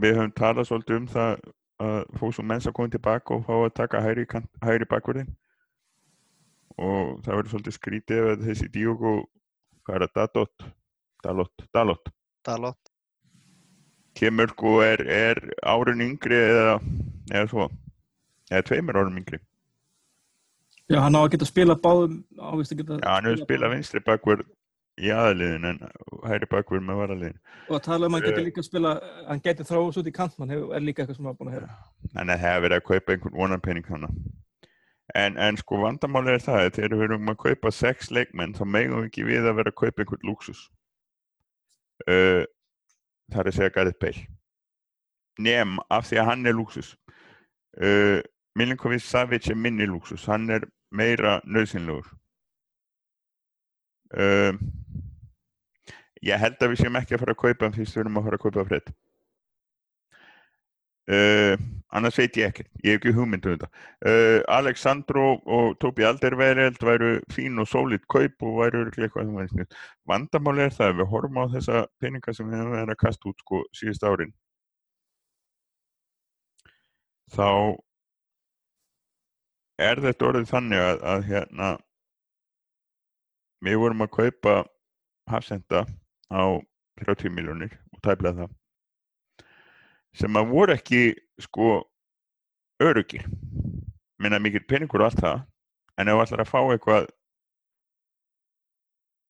[0.00, 1.32] við höfum talað svolítið um það
[1.80, 4.26] að fóðsum menns að koma tilbaka og fá að taka hægri,
[4.64, 5.30] hægri bakverðin
[6.80, 9.14] og það verður svolítið skrítið ef þessi Diogo
[9.90, 10.56] er það,
[11.24, 12.12] Dalot Dalot,
[12.46, 12.90] Dalot.
[14.16, 16.78] kemur sko er, er árun yngri eða,
[17.32, 17.66] eða svo
[18.50, 19.40] eða tveimur árum yngri
[20.90, 24.00] Já, hann á að geta spila báðum, ávist að geta Já, hann hefur spilað vinstri
[24.06, 24.46] bakvörð
[25.00, 25.78] í aðaliðin en
[26.26, 27.36] hægri bakvörð með varaliðin
[27.70, 28.34] og að tala um að hann Eh.
[28.34, 28.90] geti líka spila,
[29.28, 31.68] hann geti þráðs út í kantmann, hefur- er líka eitthvað sem maður búin að heyra.
[32.14, 34.10] þannig að það hefur verið að kaupa einhvern vonarpenning þannig
[35.14, 38.64] en, en sko vandamáli er það að þegar við erum að kaupa sex leikmenn þá
[38.66, 40.60] megum við ekki við að vera að kaupa einhvern lúksus
[42.08, 42.44] uh,
[43.30, 44.26] það er að segja Gareth Bale.
[45.38, 46.92] Nem af því að hann er lúksus
[47.80, 48.20] uh,
[48.58, 52.08] Milinkovic Savic er minni lúksus hann er meira nöðsynlegur
[54.16, 54.56] uh,
[56.24, 58.40] ég held að við séum ekki að fara að kaupa fyrst við erum að fara
[58.40, 58.92] að kaupa fred.
[61.10, 61.54] Uh,
[61.96, 63.68] annars veit ég ekki, ég hef ekki hugmynd um þetta.
[64.06, 69.32] Uh, Alexandro og Tobi Alderweireld væru fín og sólít kaup og væru eitthvað
[70.06, 73.32] vandamáli er það að við horfum á þessa peninga sem við hefum verið að kasta
[73.32, 74.34] út sko síðust árin.
[77.30, 77.48] Þá
[79.80, 81.68] er þetta orðið þannig að, að hérna
[83.64, 84.56] við vorum að kaupa
[85.30, 85.84] hafsenda
[86.32, 86.42] á
[87.00, 88.56] 30 miljónir og tæplega það
[90.20, 91.02] sem að voru ekki
[91.40, 91.70] sko
[92.82, 93.26] örugir
[94.20, 95.42] minna mikið peningur og allt það
[96.00, 97.10] en ef þú ætlar að fá eitthvað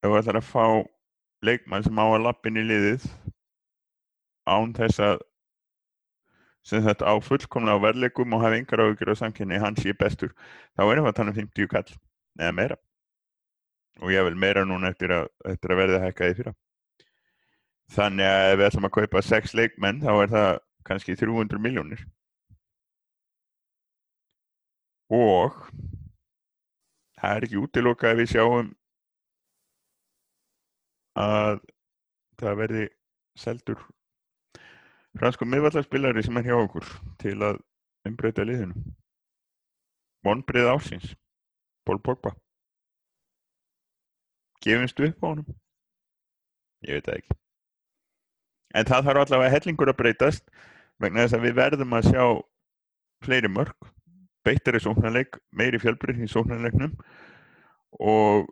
[0.01, 0.65] ef þú ætlar að fá
[1.45, 3.07] leikmann sem á að lappin í liðið
[4.49, 5.21] án þess að
[6.67, 10.33] sem þetta á fullkomlega á verðleikum og hafa yngar áhyggjur á samkynni hann sé bestur.
[10.77, 11.87] Þá erum við að tala um 50 kall
[12.39, 12.77] eða meira.
[14.01, 16.53] Og ég vil meira núna eftir að, eftir að verða hækkaði fyrra.
[17.91, 20.51] Þannig að ef við ætlum að kaupa sex leikmenn þá er það
[20.87, 22.05] kannski 300 miljónir
[25.11, 25.57] og
[27.19, 28.69] það er ekki útilokað að við sjáum
[31.21, 31.59] að
[32.39, 32.85] það verði
[33.37, 33.83] seldur
[35.19, 36.87] fransku miðvallarspilari sem er hjá okkur
[37.21, 37.59] til að
[38.07, 38.77] umbreyta liðinu.
[40.25, 41.13] Vonbrið ásins
[41.85, 42.35] Pól Pogba.
[44.61, 45.47] Gefumst upp á honum?
[46.85, 47.37] Ég veit það ekki.
[48.77, 50.45] En það þarf allavega hellingur að breytast
[51.01, 52.25] vegna þess að við verðum að sjá
[53.25, 53.89] fleiri mörg,
[54.45, 56.93] beittari sóknarleik, meiri fjölbreytni í sóknarleiknum
[57.99, 58.47] og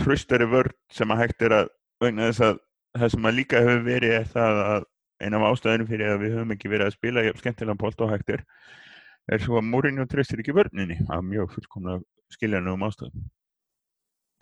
[0.00, 1.72] tröstari vörd sem að hægt er að
[2.04, 2.60] vegna þess að
[2.96, 4.86] það sem að líka hefur verið er það að
[5.22, 8.34] eina af ástæðunum fyrir að við höfum ekki verið að spila skemmtilega pólt og hægt
[8.36, 11.98] er svo að Mourinho treystir ekki vörninni af mjög fullkomna
[12.30, 13.24] skiljanum ástæðum.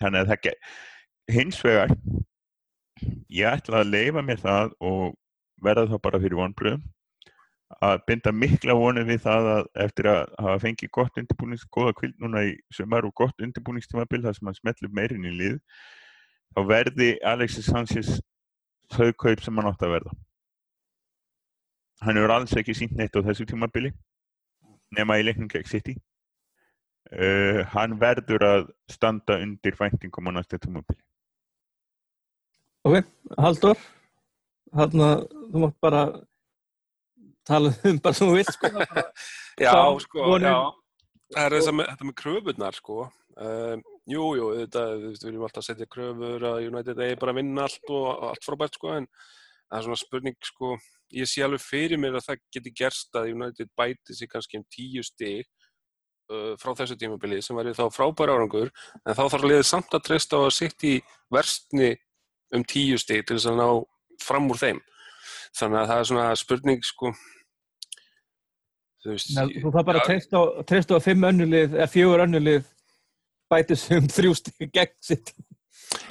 [0.02, 0.52] Þannig að það ekki
[1.34, 1.94] hins vegar
[3.32, 5.14] ég ætla að leifa mér það og
[5.64, 6.84] verða þá bara fyrir vonbröðum
[7.82, 12.20] að binda mikla vonið við það að eftir að hafa fengið gott undirbúnings, góða kvild
[12.22, 15.56] núna í sömur og gott undirbúningstímabil þar sem hann smetlur meirinn í lið
[16.54, 18.20] þá verði Alexis Sanchez
[18.94, 20.14] þau kaup sem hann átt að verða
[22.02, 23.92] hann hefur alls ekki sínt neitt á þessu tímabili
[24.96, 25.94] nema í leiknum gegn City
[27.14, 31.00] uh, hann verður að standa undir væntingum á næsta tímabili
[32.84, 33.00] Ok,
[33.40, 33.78] Haldur
[34.76, 35.22] hann að
[35.52, 36.00] þú mátt bara
[37.48, 39.04] tala um bara sem þú vilt sko bara,
[39.64, 40.56] Já, Sá- sko, vonum- já.
[41.34, 42.96] Það er þess að með, þetta með kröfurnar, sko.
[43.40, 43.80] Um,
[44.10, 47.90] jú, jú, þetta, við viljum alltaf setja kröfur að United eigi bara að vinna allt
[47.94, 49.06] og allt frábært, sko, en
[49.74, 50.76] það er svona spurning, sko,
[51.14, 54.66] ég sé alveg fyrir mér að það geti gerst að United bæti sig kannski um
[54.70, 55.48] tíu stig
[56.30, 58.70] uh, frá þessu tímabili sem væri þá frábær árangur,
[59.02, 60.94] en þá þarf liðið samt að treysta á að sitt í
[61.34, 61.90] verstni
[62.54, 63.68] um tíu stig til þess að ná
[64.22, 64.82] fram úr þeim.
[65.58, 67.14] Þannig að það er svona spurning, sko,
[69.02, 70.62] þú veist, Nei, þú þarf bara að Já.
[70.70, 72.70] treysta á, á fimm önnulið eða fjögur önnulið
[73.50, 75.34] bætis um þrjú stík gegn sitt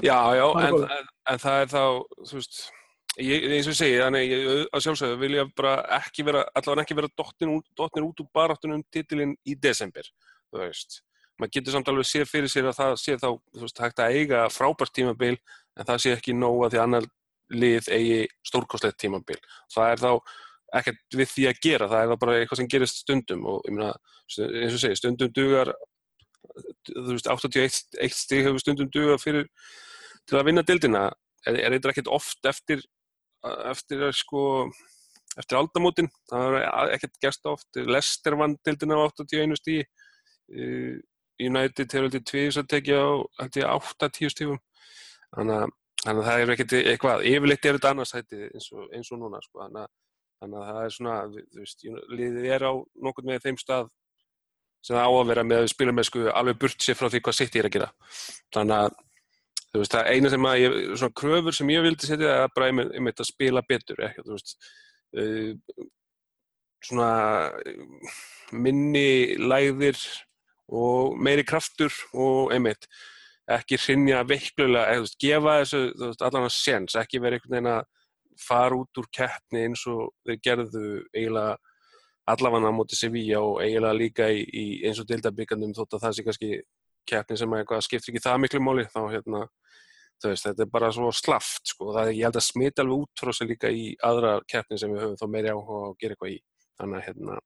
[0.03, 1.83] Já, já, en, en, en það er þá,
[2.27, 2.59] þú veist,
[3.21, 4.35] ég, eins og segi, þannig
[4.73, 8.85] að sjálfsögðu vil ég bara ekki vera, allavega ekki vera dottin út, úr baráttunum um
[8.93, 10.07] titilinn í desember,
[10.51, 11.01] þú veist.
[11.41, 14.17] Maður getur samt alveg séð fyrir sér að það sé þá, þú veist, hægt að
[14.17, 15.35] eiga frábært tímabil,
[15.77, 17.09] en það sé ekki nóg að því annar
[17.53, 19.39] lið eigi stórkostlegt tímabil.
[19.73, 20.11] Það er þá
[20.79, 23.75] ekkert við því að gera, það er þá bara eitthvað sem gerist stundum og ég
[23.75, 23.91] meina,
[24.33, 25.73] eins og segi, stundum dugar,
[26.89, 29.49] þú veist, 81 stig hefur stundum duga fyrir
[30.29, 31.03] til að vinna dildina
[31.49, 32.83] er eitthvað ekkert oft eftir
[33.71, 34.43] eftir að sko
[35.39, 37.69] eftir aldamótin, það er ekkert gerst oft.
[37.89, 40.99] Lester vann dildina á 81 stíi uh,
[41.41, 43.11] United hefur haldið tvís að tekja á
[43.57, 44.59] ég 8-10 stífum
[45.33, 45.73] þannig að,
[46.03, 47.25] þannig að það er ekkert eitthvað.
[47.31, 49.63] Yfirleitt er þetta annars hætti eins og, eins og núna sko.
[49.63, 49.93] þannig, að,
[50.43, 52.73] þannig að það er svona þú veist, liðið er á
[53.07, 53.89] nokkurn með þeim stað
[54.83, 57.39] sem það á að vera með spila með sko alveg burt sér frá því hvað
[57.39, 57.89] sitt ég er að gera.
[58.53, 59.01] Þannig að
[59.73, 62.69] þú veist, það eina sem að ég, svona kröfur sem ég vildi setja er bara
[62.69, 64.53] einmitt, að spila betur ekki, þú veist
[65.17, 65.87] uh,
[66.83, 67.09] svona
[67.57, 68.21] uh,
[68.53, 69.97] minni lægðir
[70.73, 72.85] og meiri kraftur og einmitt
[73.51, 77.57] ekki hrinja veiklulega, eða þú veist, gefa þessu veist, allan að sens, ekki vera einhvern
[77.57, 77.83] veginn að
[78.43, 81.57] fara út úr keppni eins og þeir gerðu eiginlega
[82.29, 86.15] allavega á móti Sevilla og eiginlega líka í, í eins og deildabíkandum þótt að það
[86.17, 86.51] sé kannski
[87.09, 89.45] keppni sem að eitthvað skiptir ekki það miklu máli þá hérna,
[90.23, 93.23] veist, þetta er bara svo slaft sko, það er, ég held að smita alveg út
[93.23, 96.35] frá sig líka í aðra keppni sem við höfum þá meiri áhuga að gera eitthvað
[96.35, 96.39] í.
[96.79, 97.39] Þannig að hérna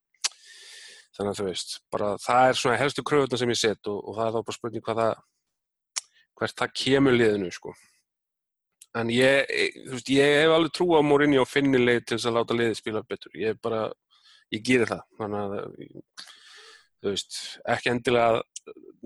[1.18, 4.18] þannig að þú veist, bara það er svona helstu kröfuna sem ég set og, og
[4.18, 5.14] það er þá bara spurning hvað það
[6.38, 7.74] hvert það kemur liðinu sko.
[8.98, 9.50] En ég,
[9.90, 12.78] veist, ég hef alveg trú á Mourinho og finni leið til þess að láta liðið
[12.80, 13.82] spila betur, ég bara
[14.54, 15.56] ég geri það, þannig að
[17.02, 17.40] þú veist,
[17.74, 18.44] ekki endilega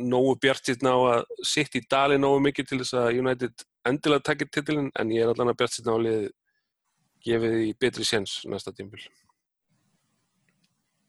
[0.02, 4.24] nógu bjart sitt ná að sitt í dali nógu mikið til þess að United endilega
[4.30, 6.30] takkir titilin, en ég er allan að bjart sitt ná að liðið
[7.26, 9.02] gefið í betri séns næsta tímbil.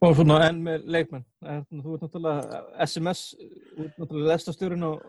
[0.02, 5.02] og svona enn með leikmenn Er- þú ert náttúrulega SMS þú ert náttúrulega lestastjórun og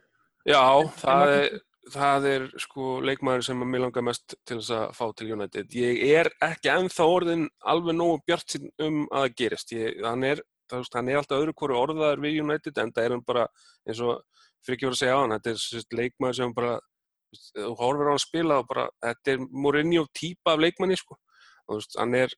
[0.46, 0.60] Já,
[1.00, 1.54] það er,
[1.94, 5.70] það er sko leikmaður sem mér langar mest til þess að fá til United.
[5.72, 9.72] Ég er ekki ennþá orðin alveg nógu bjart um að gerist.
[9.72, 10.42] Ég, hann, er,
[10.72, 13.46] veist, hann er alltaf öðru hverju orðaður við United en það er hann bara
[13.88, 14.24] eins og
[14.64, 15.36] fyrir ekki voru að segja á hann.
[15.36, 16.74] Þetta er sérst, leikmaður sem bara,
[17.52, 21.20] þú horfir á hann að spila og bara, þetta er Mourinho típa af leikmanni sko.
[21.68, 22.36] Og, veist, hann er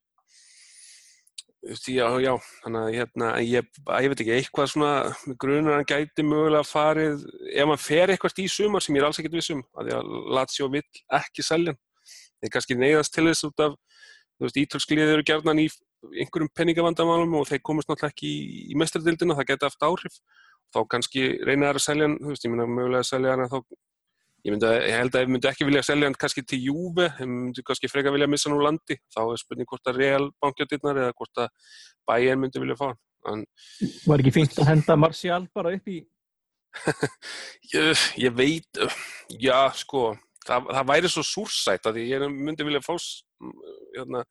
[1.65, 4.89] Já, já, þannig að hérna, ég, ég veit ekki, eitthvað svona
[5.41, 9.17] grunar hann gæti mögulega farið ef hann fer eitthvað í sumar sem ég er alls
[9.17, 10.83] ekkert vissum, að því að Lazio vill
[11.17, 11.79] ekki selja hann.
[12.37, 13.49] Þeir kannski neyðast til þess
[14.41, 15.67] veist, ítölskliðið eru gerðan í
[16.13, 20.19] einhverjum penningavandamálum og þeir komast náttúrulega ekki í, í mestradildina, það geti haft áhrif.
[20.75, 23.45] Þá kannski reyna þær að selja hann, þú veist, ég myndi mögulega að selja hann
[23.47, 23.59] að þá
[24.45, 27.05] Ég, myndi, að- ég held að ef myndi ekki vilja selja hann kannski til Júve,
[27.09, 30.27] ef myndi kannski freka vilja missa hann úr landi, þá er spurning hvort að Real
[30.43, 31.71] bankjátirnar eða hvort að
[32.05, 32.99] Bayern myndi vilja fá hann.
[33.31, 33.41] En
[34.05, 35.97] var ekki fínt að henda Martial bara upp í
[37.73, 38.81] ég, ég veit,
[39.41, 40.11] já sko,
[40.45, 42.93] það, það væri svo súrsætt að ég myndi vilja fá
[43.95, 44.21] hérna,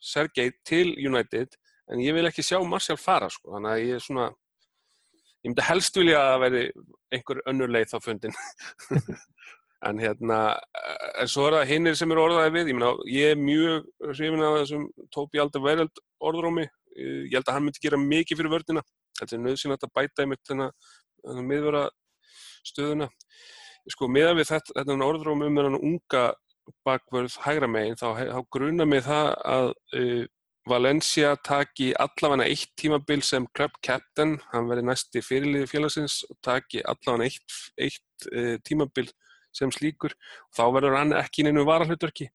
[0.00, 1.56] Sergei til United
[1.90, 5.66] en ég vil ekki sjá Martial fara sko, þannig að ég er svona ég myndi
[5.66, 6.64] helst vilja að veri
[7.14, 8.40] einhver önnur leið á fundin.
[9.80, 10.58] En hérna
[11.16, 12.66] en svo er það hinnir sem eru orðaði við.
[12.68, 17.56] Ég, meina, ég er mjög hrifin af þessum Tóbi Alder Vereld orðrómi ég held að
[17.56, 18.82] hann myndi gera mikið fyrir vördina
[19.18, 21.86] þetta er nöðsynlegt að bæta einmitt þennan miðvara
[22.66, 23.08] stöðuna
[23.90, 26.24] sko meðan við þetta, þetta orðrómi um þennan unga
[26.86, 30.26] bakvörð hægra megin þá, þá gruna mig það að uh,
[30.68, 36.84] Valencia taki allavega eitt tímabil sem club captain, hann verði næsti fyrirliði félagsins og taki
[36.84, 39.08] allavega eitt, eitt uh, tímabil
[39.56, 40.14] sem slíkur
[40.54, 42.28] þá verður hann ekki inn einu varahluturki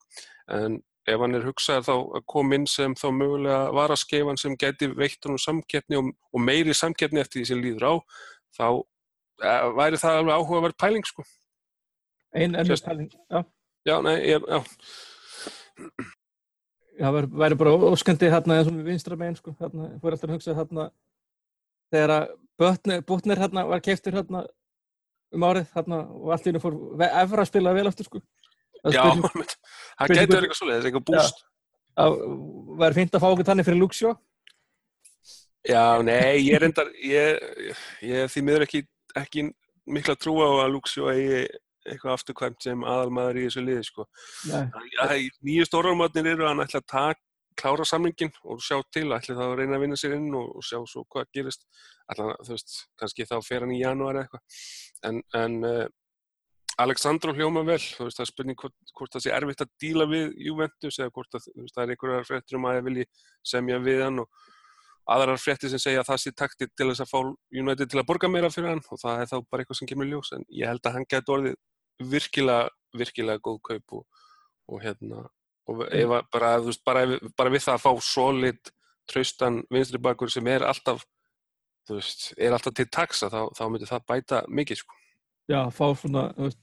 [0.51, 4.89] en ef hann er hugsað þá að koma inn sem þá mögulega varaskeifan sem geti
[4.91, 7.93] veitt hann um samkettni og, og meiri samkettni eftir því sem líður á
[8.57, 11.26] þá uh, væri það alveg áhugaverð pæling sko.
[12.36, 13.43] Einn ennur pæling, já.
[13.86, 14.59] Já, nei, ég, já.
[16.95, 20.38] Það væri bara óskandi hérna eins og við vinstra meginn sko, hérna, fór alltaf að
[20.38, 20.89] hugsa hérna
[21.93, 24.45] þegar að Butner hérna var keiftur hérna
[25.36, 28.21] um árið hérna og allt í hennu fór efra að spila vel eftir sko.
[28.86, 31.43] Já, það getur eitthvað svolítið, eitthvað búst.
[31.95, 32.15] Það
[32.79, 34.15] væri fint að fá okkur tannig fyrir Luxjó.
[35.65, 37.45] Já, nei, ég er endar, ég,
[38.05, 38.83] ég því miður ekki,
[39.17, 39.47] ekki
[39.89, 41.43] mikla trú á að Luxjó eigi
[41.86, 44.07] eitthvað afturkvæmt sem aðalmaður í þessu liði sko.
[45.45, 47.21] Nýju stórarmatnir eru að hann ætla að taka
[47.55, 50.65] klára samlingin og sjá til, ætla þá að reyna að vinna sér inn og, og
[50.65, 51.63] sjá svo hvað gerist.
[52.11, 54.65] Ætla, þú veist, kannski þá fer hann í janúar eitthvað.
[55.07, 55.86] En, en uh,
[56.81, 60.07] Aleksandro hljóma vel þú veist, það er spurning hvort, hvort það sé erfitt að díla
[60.11, 63.07] við Juventus eða hvort að, veist, það er einhverjar fréttur um að það vilji
[63.53, 64.43] semja við hann og
[65.15, 67.19] aðrar fréttir sem segja að það sé takti til þess að fá
[67.61, 70.09] United til að borga meira fyrir hann og það er þá bara eitthvað sem kemur
[70.09, 70.33] ljós.
[70.36, 71.57] En ég held að hann geti orðið
[71.99, 74.05] virkilega, virkilega góð kaup og,
[74.67, 75.25] og hérna
[75.65, 77.05] og ef, bara, veist, bara,
[77.37, 78.71] bara við það að fá solid,
[79.09, 81.03] traustan vinstri bakur sem er alltaf
[81.89, 84.97] veist, er alltaf til taxa þá, þá myndir það bæta mikið sko.
[85.49, 86.61] Já, fá svona, veist,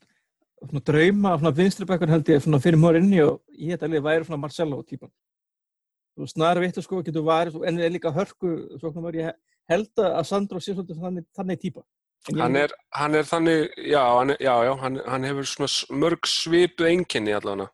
[0.62, 3.96] svona drauma svona vinstri bakur held ég svona fyrir mjög inni og ég held að
[3.98, 5.12] það væri svona Marcello típan.
[6.12, 9.34] Þú snar vittu sko, getur varist en er líka hörku, svona ég
[9.70, 11.86] held að Sandro sé svolítið þannig, þannig típa
[12.30, 16.86] Hann er, hann er þannig, já, hann, já, já, hann, hann hefur svona mörg svipu
[16.86, 17.72] einkenni allavega.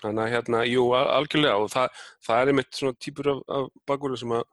[0.00, 4.20] Þannig að hérna, jú, algjörlega og það, það er einmitt svona típur af, af bakverðu
[4.22, 4.44] sem að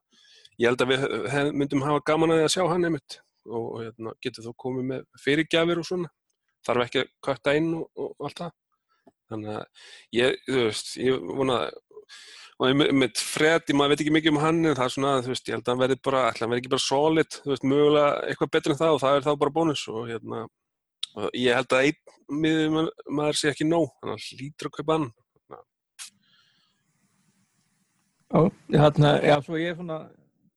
[0.59, 3.17] ég held að við hef, myndum hafa gaman að því að sjá hann einmitt
[3.47, 6.11] og, og hérna, getur þá komið með fyrirgjafir og svona.
[6.67, 8.57] Þarf ekki að kötta inn og, og allt það.
[9.31, 9.87] Þannig að
[10.19, 11.79] ég, þú veist, ég vona að
[12.61, 15.47] og með Freddi, maður veit ekki mikið um hann en það er svona, þú veist,
[15.47, 18.11] ég held að hann verði bara ætla, hann verði ekki bara solid, þú veist, mögulega
[18.27, 20.43] eitthvað betur en það og það er þá bara bónus og hérna,
[21.15, 24.97] og ég held að einn miður maður sé ekki nóg þannig að hlýtur að kaupa
[24.97, 25.09] hann.
[28.31, 28.41] Já,
[28.77, 29.99] hérna, já, svo ég er svona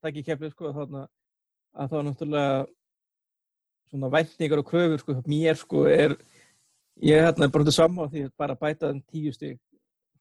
[0.04, 1.06] það ekki kemlið, sko, þarna
[1.74, 2.62] að þá náttúrulega
[3.88, 6.18] svona væntningar og kröfur, sko, mér, sko, er
[7.02, 9.58] ég er hérna bara til saman á því að bara bæta þann tíu stygg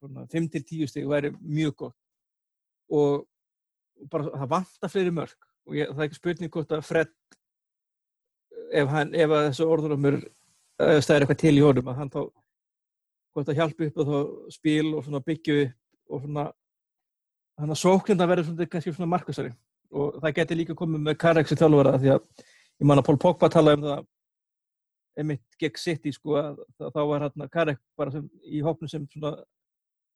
[0.04, 1.97] 5-10 stík væri mjög gott.
[2.93, 3.24] Og
[4.12, 7.12] bara það vantar fleiri mörg og ég, það er ekki spurning hvort að Fred
[8.74, 10.18] ef, hann, ef þessu orðunumur
[10.78, 12.22] stæðir eitthvað til í honum að hann þá
[13.34, 14.18] hvort að hjálpa upp og þá
[14.58, 16.47] spil og byggja upp og svona
[17.60, 19.54] þannig að sóklinda verður svona, kannski svona markasari
[19.93, 22.28] og það getur líka komið með Kareksi þjálfvara því að
[22.82, 24.10] ég man að Pól Pogba talaði um það
[25.24, 29.36] emitt gegn City sko að þá var hérna Karek bara sem, í hópnu sem svona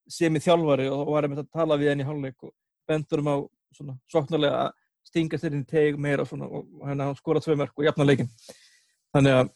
[0.08, 2.54] sem í þjálfari og var einmitt að tala við henni í hálfleik og
[2.88, 3.36] bendur um á
[3.76, 4.74] svona soknarlega að
[5.08, 8.30] stinga inn í teg meira og svona og hann skora tvei mörg og jafna leikin
[9.14, 9.54] þannig að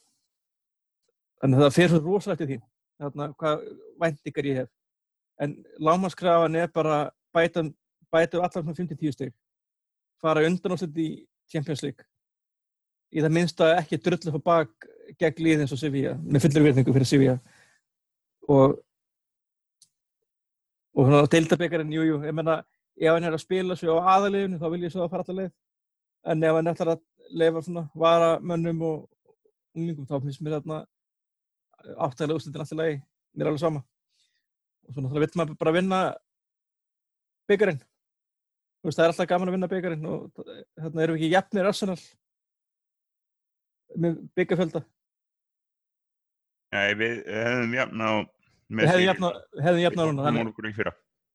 [1.42, 2.58] þannig að það fer svo rosalegt í því.
[3.02, 3.62] Þannig að hvað
[4.02, 4.70] væntingar ég hef.
[5.42, 6.98] En lámaskrafan er bara
[7.34, 7.64] bæta,
[8.12, 9.32] bæta allar svona 50-10 steg
[10.22, 11.10] fara undan og setja í
[11.50, 12.06] Champions League.
[13.12, 14.86] Í það minnsta ekki drullu fyrir bak
[15.20, 17.36] gegn líðins og Sevilla með fullur virðingu fyrir Sevilla.
[18.48, 18.78] Og
[20.92, 22.60] og svona deildabekkarinn, jújú, ég menna
[23.00, 25.38] ef hann er að spila svo á aðaliðinu þá vil ég svo að fara alltaf
[25.38, 25.52] leið.
[26.28, 27.04] En ef hann ætlar að
[27.42, 28.98] leifa svona varamönnum og
[29.76, 30.82] unglingum þá finnst mér þarna
[31.96, 33.84] áttæðilega úslitin alltaf leið mér er alveg sama.
[34.86, 36.02] Og svona þá vil maður bara vinna
[37.48, 37.82] byggarinn
[38.90, 40.42] það er alltaf gaman að vinna byggarinn og
[40.80, 41.98] þarna erum við ekki jafnir Arsenal
[44.02, 44.82] með byggarfjölda
[46.72, 48.10] Nei, við hefum jafn á
[48.80, 50.22] hefði jafnar hún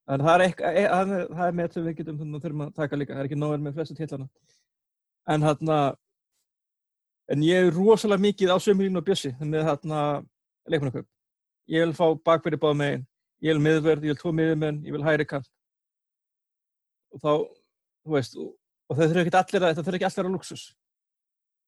[0.07, 0.83] en það er, eitthvað, e,
[1.35, 3.73] það er með sem við getum þurfum að taka líka, það er ekki nóður með
[3.75, 4.27] flestu tillana
[5.27, 5.79] en hérna
[7.27, 10.01] en ég er rosalega mikið á sömurinn og bjössi með hérna
[10.71, 11.07] leikmannakaup.
[11.67, 13.05] Ég vil fá bakverði báð megin.
[13.43, 15.49] Ég vil miðverð, ég vil tvo miðjumenn, ég vil hæri kant.
[17.13, 17.31] Og þá,
[18.07, 18.53] þú veist, og,
[18.93, 20.63] þau þurfa ekki allir að, þetta þurfa ekki allir að luxus.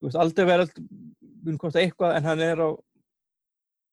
[0.00, 0.72] Þú veist, aldrei verið,
[1.46, 2.68] mun kosta eitthvað, en hann er á,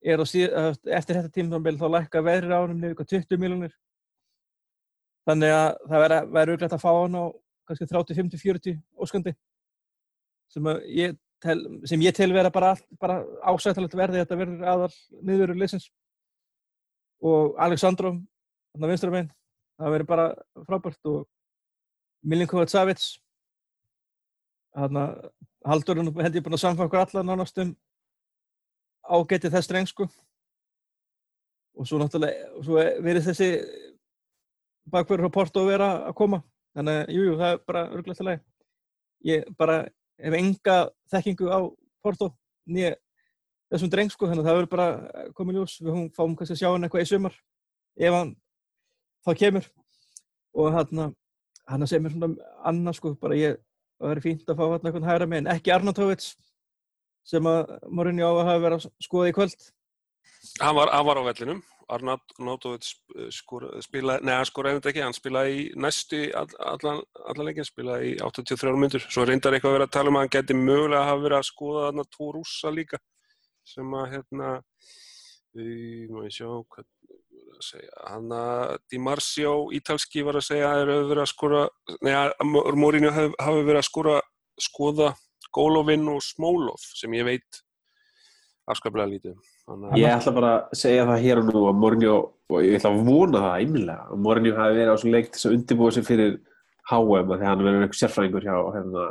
[0.01, 0.53] er síð,
[0.85, 3.75] eftir þetta tímafél þá lækka veðrir á hann yfir 20 miljonir.
[5.27, 7.23] Þannig að það verður auðvitað að fá hann á
[7.67, 9.33] kannski 30, 50, 40 óskandi
[10.47, 14.91] sem ég tel, sem ég tel vera bara, bara ásættilegt verði þetta verður aðal
[15.27, 15.89] niðurur leysins
[17.23, 19.31] og Aleksandrov þannig að vinstramenn,
[19.81, 20.27] það verður bara
[20.67, 21.25] frábært og
[22.27, 23.17] Milinkovic Savits
[24.77, 25.29] þannig að
[25.67, 27.73] Haldurinn held ég búin að samfanga okkur alla nánast um
[29.07, 30.07] ágetið þess streng sko.
[31.77, 33.49] Og svo náttúrulega svo verið þessi
[34.91, 36.41] bakverður á Porto að vera að koma.
[36.77, 38.39] Þannig að jújú, jú, það er bara örglega til að
[39.27, 39.77] ég bara
[40.21, 40.77] hef enga
[41.11, 41.59] þekkingu á
[42.05, 42.31] Porto
[42.69, 42.95] nýja
[43.71, 46.69] þessum dreng sko, þannig að það verður bara komið ljós, við fáum kannski að sjá
[46.71, 47.37] hann eitthvað í sumar
[47.97, 48.33] ef hann
[49.25, 49.69] þá kemur.
[50.57, 51.01] Og hann
[51.83, 53.57] að segja mér svona annað sko, bara ég
[53.97, 56.29] það verður fínt að fá hann eitthvað hægra með en ekki Arnautovits
[57.27, 59.57] sem að að hafa verið að skoða í kvöld?
[60.61, 61.65] Hann var, hann var á vellinum.
[61.87, 62.97] Arnautovits
[63.39, 66.99] spilaði, neða hann skoraði eitthvað ekki, hann spilaði í næstu allan,
[67.31, 70.25] allan leikin, spilaði í 83 myndur, svo reyndar eitthvað að vera að tala um að
[70.25, 72.99] hann geti mögulega að hafa verið að skoða þarna tvo rúsa líka
[73.67, 74.51] sem að hérna
[75.57, 76.89] ég má ég sjá hvað
[77.57, 81.31] að segja, hann að Di Marzio ítalski var að segja að það hefur verið að
[81.31, 81.63] skora
[82.05, 82.49] neða,
[82.83, 84.17] Morínu hafi verið að skora
[84.67, 85.13] skoða
[85.55, 87.61] Gólovinn og Smólov sem ég veit
[88.67, 89.37] afskaplega lítið
[89.67, 92.11] Þannig Ég ætla bara að segja það hér og nú að Morínu,
[92.51, 95.47] og ég ætla að vona það einmilega, að Morínu hafi verið á svo leikt þess
[95.49, 96.37] að undirbúa sig fyrir
[96.87, 99.07] HM að því að hann verið einhver sérfræðingur hjá hérna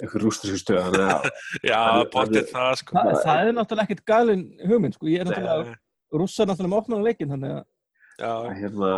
[0.00, 0.98] eitthvað rúsnesku stöð
[1.70, 1.80] Já,
[2.12, 2.96] bóttið það sko.
[2.96, 5.78] Þa, Það er náttúrulega ekkert galin hugmynd sko, ég er náttúrulega
[6.20, 7.56] rússar náttúrulega með opnaðan leikin þannig
[8.20, 8.92] að hérna,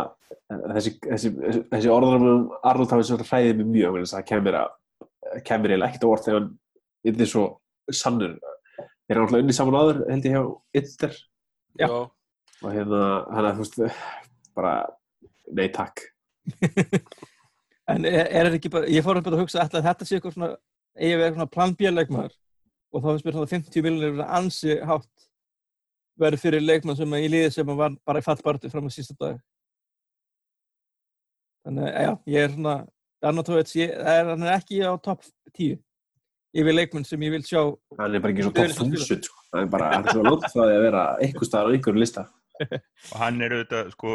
[0.75, 1.31] þessi, þessi,
[1.71, 4.57] þessi orðanum um Arnold hafið svo hræðið mér mjög það kemur,
[5.47, 6.49] kemur eiginlega ekkert orð þegar hann
[7.11, 7.45] yfir svo
[7.91, 8.35] sannur.
[8.77, 10.43] Þeir eru náttúrulega unni saman áður held ég hjá
[10.81, 11.17] Itter
[12.63, 13.03] og hérna
[13.33, 13.79] hann að þú veist
[14.55, 14.73] bara
[15.51, 16.05] nei takk.
[17.91, 20.47] En er þetta ekki bara, ég fór að hugsa að þetta sé eitthvað svona
[20.95, 22.35] eigi verið svona plan B-leikmaður
[22.93, 25.25] og þá finnst mér svona 50 miljonir ansi hátt
[26.21, 29.41] verið fyrir leikmann sem í liði sem var bara í fallbartu fram á sísta dag.
[31.67, 32.75] Þannig að já, ég er svona
[33.23, 35.23] Arnautovits, hann er ekki á topp
[35.55, 35.77] 10
[36.53, 37.61] yfir leikmann sem ég vil sjá
[37.97, 39.39] hann er bara ekki svona topp 1000 sko.
[39.53, 42.25] hann er bara, hann er svona lótt því að vera eitthvað staðar á einhverju lista
[43.11, 44.13] og hann er auðvitað sko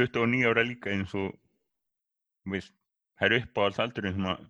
[0.00, 1.30] 29 ára líka eins og
[2.50, 2.74] veist,
[3.20, 4.44] það er upp á alls aldurinn sem að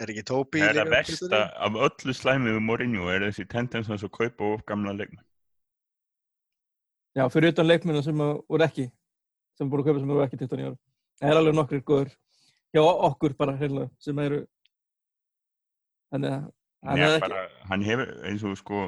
[0.00, 3.90] Er ekki Tóbi Það er að versta af öllu slæmið um Mourinho er þessi tendens
[3.92, 5.20] að kaupa of gamla leikmenn.
[7.18, 8.86] Já, fyrir utan leikmennu sem voru ekki,
[9.60, 10.78] sem voru að kaupa sem voru ekki 19 ára.
[11.20, 12.14] Það er alveg nokkur góður
[12.70, 14.40] hjá okkur bara heila sem eru
[16.10, 16.48] þannig að
[16.86, 18.86] hann, Nei, bara, hann hefur eins og sko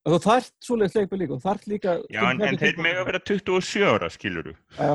[0.00, 3.22] og þú þarft svoleiðis leikmenn líka, þarft líka Já, en, en þeir með að vera
[3.28, 4.54] 27 ára, skiluru.
[4.78, 4.92] Já.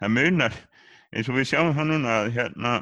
[0.00, 0.56] Það munar,
[1.12, 2.72] eins og við sjáum hann núna að hérna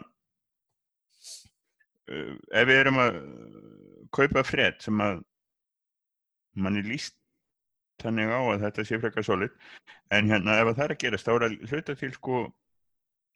[2.11, 3.19] uh, ef við erum að
[4.15, 5.21] kaupa fred sem að
[6.61, 7.17] mann er líst
[8.01, 9.53] þannig á að þetta sé frekar solid
[10.15, 12.47] en hérna ef það er að er að hluta til sko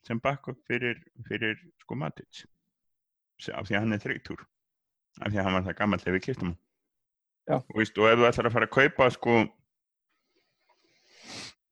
[0.07, 2.45] sem backup fyrir, fyrir sko Matic.
[3.51, 4.45] Af því að hann er þreytur
[5.23, 6.61] af því að hann var það gammal þegar við kiptum hann.
[7.55, 9.35] Og, veist, og ef þú ætlar að fara að kaupa sko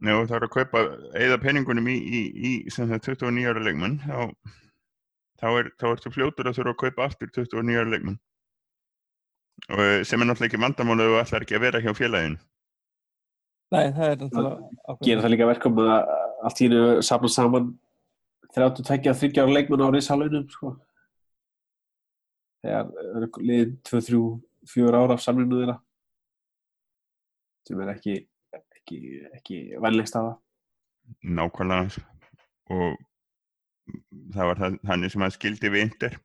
[0.04, 0.84] nefnum þú ætlar að kaupa
[1.18, 4.18] eða peningunum í, í, í 29 ára leikmann þá
[5.42, 8.20] þá er þá ertu fljótur að þurfa að kaupa aftur 29 ára leikmann.
[9.72, 12.34] Eh, sem er náttúrulega ekki vandamálu og ætlar ekki að vera hjá félagin
[13.72, 16.10] Nei, það er náttúrulega Gerir það líka verkum að
[16.44, 17.70] allt í hennu samla saman
[18.54, 20.76] 32-30 ára leikmann á risalunum sko.
[22.64, 22.92] þegar
[23.40, 25.80] liðið 2-3-4 ára af samlinu þeirra
[27.68, 28.16] sem er ekki
[28.84, 29.00] ekki,
[29.40, 30.40] ekki vennlegst af það
[31.36, 32.04] Nákvæmlega
[32.74, 32.96] og
[34.34, 36.16] það var það, þannig sem að skildi við yndir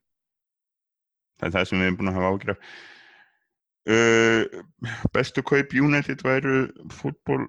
[1.39, 2.59] það er það sem við erum búin að hafa ágjörð
[3.95, 4.43] uh,
[5.15, 6.59] bestu kaup United væru
[6.95, 7.45] fútból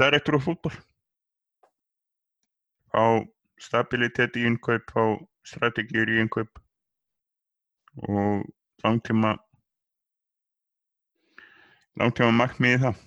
[0.00, 0.74] direktor og fútból
[2.92, 3.04] á
[3.62, 5.04] stabilitet í innkaup á
[5.46, 6.60] strategíur í innkaup
[8.08, 8.44] og
[8.82, 9.36] langtíma
[12.00, 13.00] langtíma markmiði það.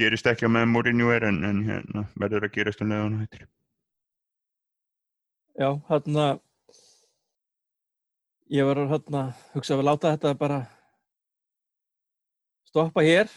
[0.00, 3.48] Gerist ekki á meðan Mourinho er en, en hérna, verður að gerast um leðan hættir.
[5.60, 6.26] Já, hérna
[8.50, 10.62] ég var hérna hugsa að láta þetta bara
[12.70, 13.28] stoppa hér.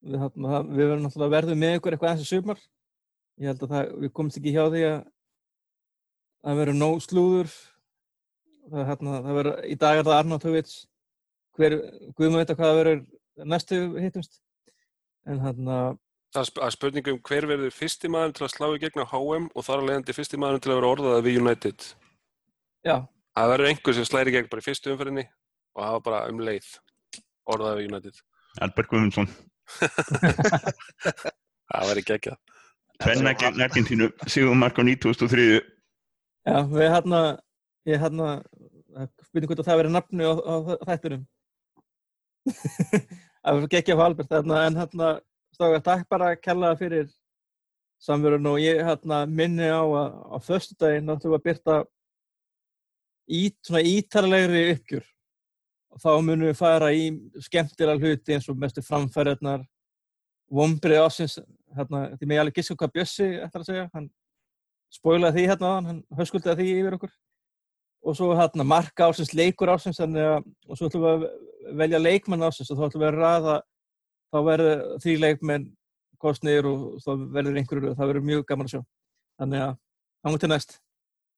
[0.00, 2.60] Við, hérna, við verðum náttúrulega verðum með ykkur eitthvað eins og sumar.
[3.40, 4.98] Ég held að það, við komumst ekki hjá því að
[6.44, 7.50] það verður nóg slúður
[8.70, 10.70] það, hérna, það verður, í dag er það Arnautovic
[11.58, 11.76] hver,
[12.16, 13.00] guðum að vita hvað það verður
[13.54, 14.40] næstu hittumst
[15.28, 15.80] en hérna
[16.30, 18.78] Það er sp- það er spurning um hver verður fyrsti maður til að slá í
[18.84, 21.86] gegn á HM og þar að leiðandi fyrsti maður til að vera orðaða við United.
[22.86, 22.96] já,
[23.34, 25.24] Það verður einhver sem slæri gegn bara í fyrstu umferðinni
[25.74, 26.68] og var bara um leið
[27.50, 28.20] orðaða við United.
[28.62, 29.28] Albert Guðmundsson,
[31.70, 32.38] Það verður geggjað.
[33.02, 35.60] tvenna gegn Argentínu, Sigurmark á 2003.
[36.50, 37.20] já, við hérna
[37.88, 38.30] ég hérna
[39.24, 40.54] spurning hvort að það verður nafni á, á
[40.88, 41.24] þættunum
[43.42, 45.10] það verður ekki af Albert þarna, en hérna
[45.54, 47.08] stóka takk bara að kella fyrir
[48.00, 51.78] samverðun og ég hérna minni á að á föstudaginn áttum við að byrta
[53.30, 55.08] ít, svona ítarlegri uppgjur
[55.90, 57.10] og þá munum við fara í
[57.44, 59.66] skemmtilega hluti eins og mestu framfæriðnar
[60.50, 61.38] vombrið ásins
[61.76, 64.08] hérna, því ég alveg giska hvað Bjössi ætlar að segja, hann
[64.94, 67.12] spoilaði því hérna áðan, hann höskuldaði því yfir okkur.
[68.00, 70.16] Og svo hérna marka ásins, leikur ásins að,
[70.66, 73.56] og svo ætlum við að velja leikmann ásins og þá ætlum við að ræða
[74.30, 75.66] þá verður því leikmenn
[76.20, 78.82] kostnir og þá verður einhverju, það verður mjög gaman að sjá.
[79.40, 79.74] Þannig að,
[80.20, 80.78] þá til næst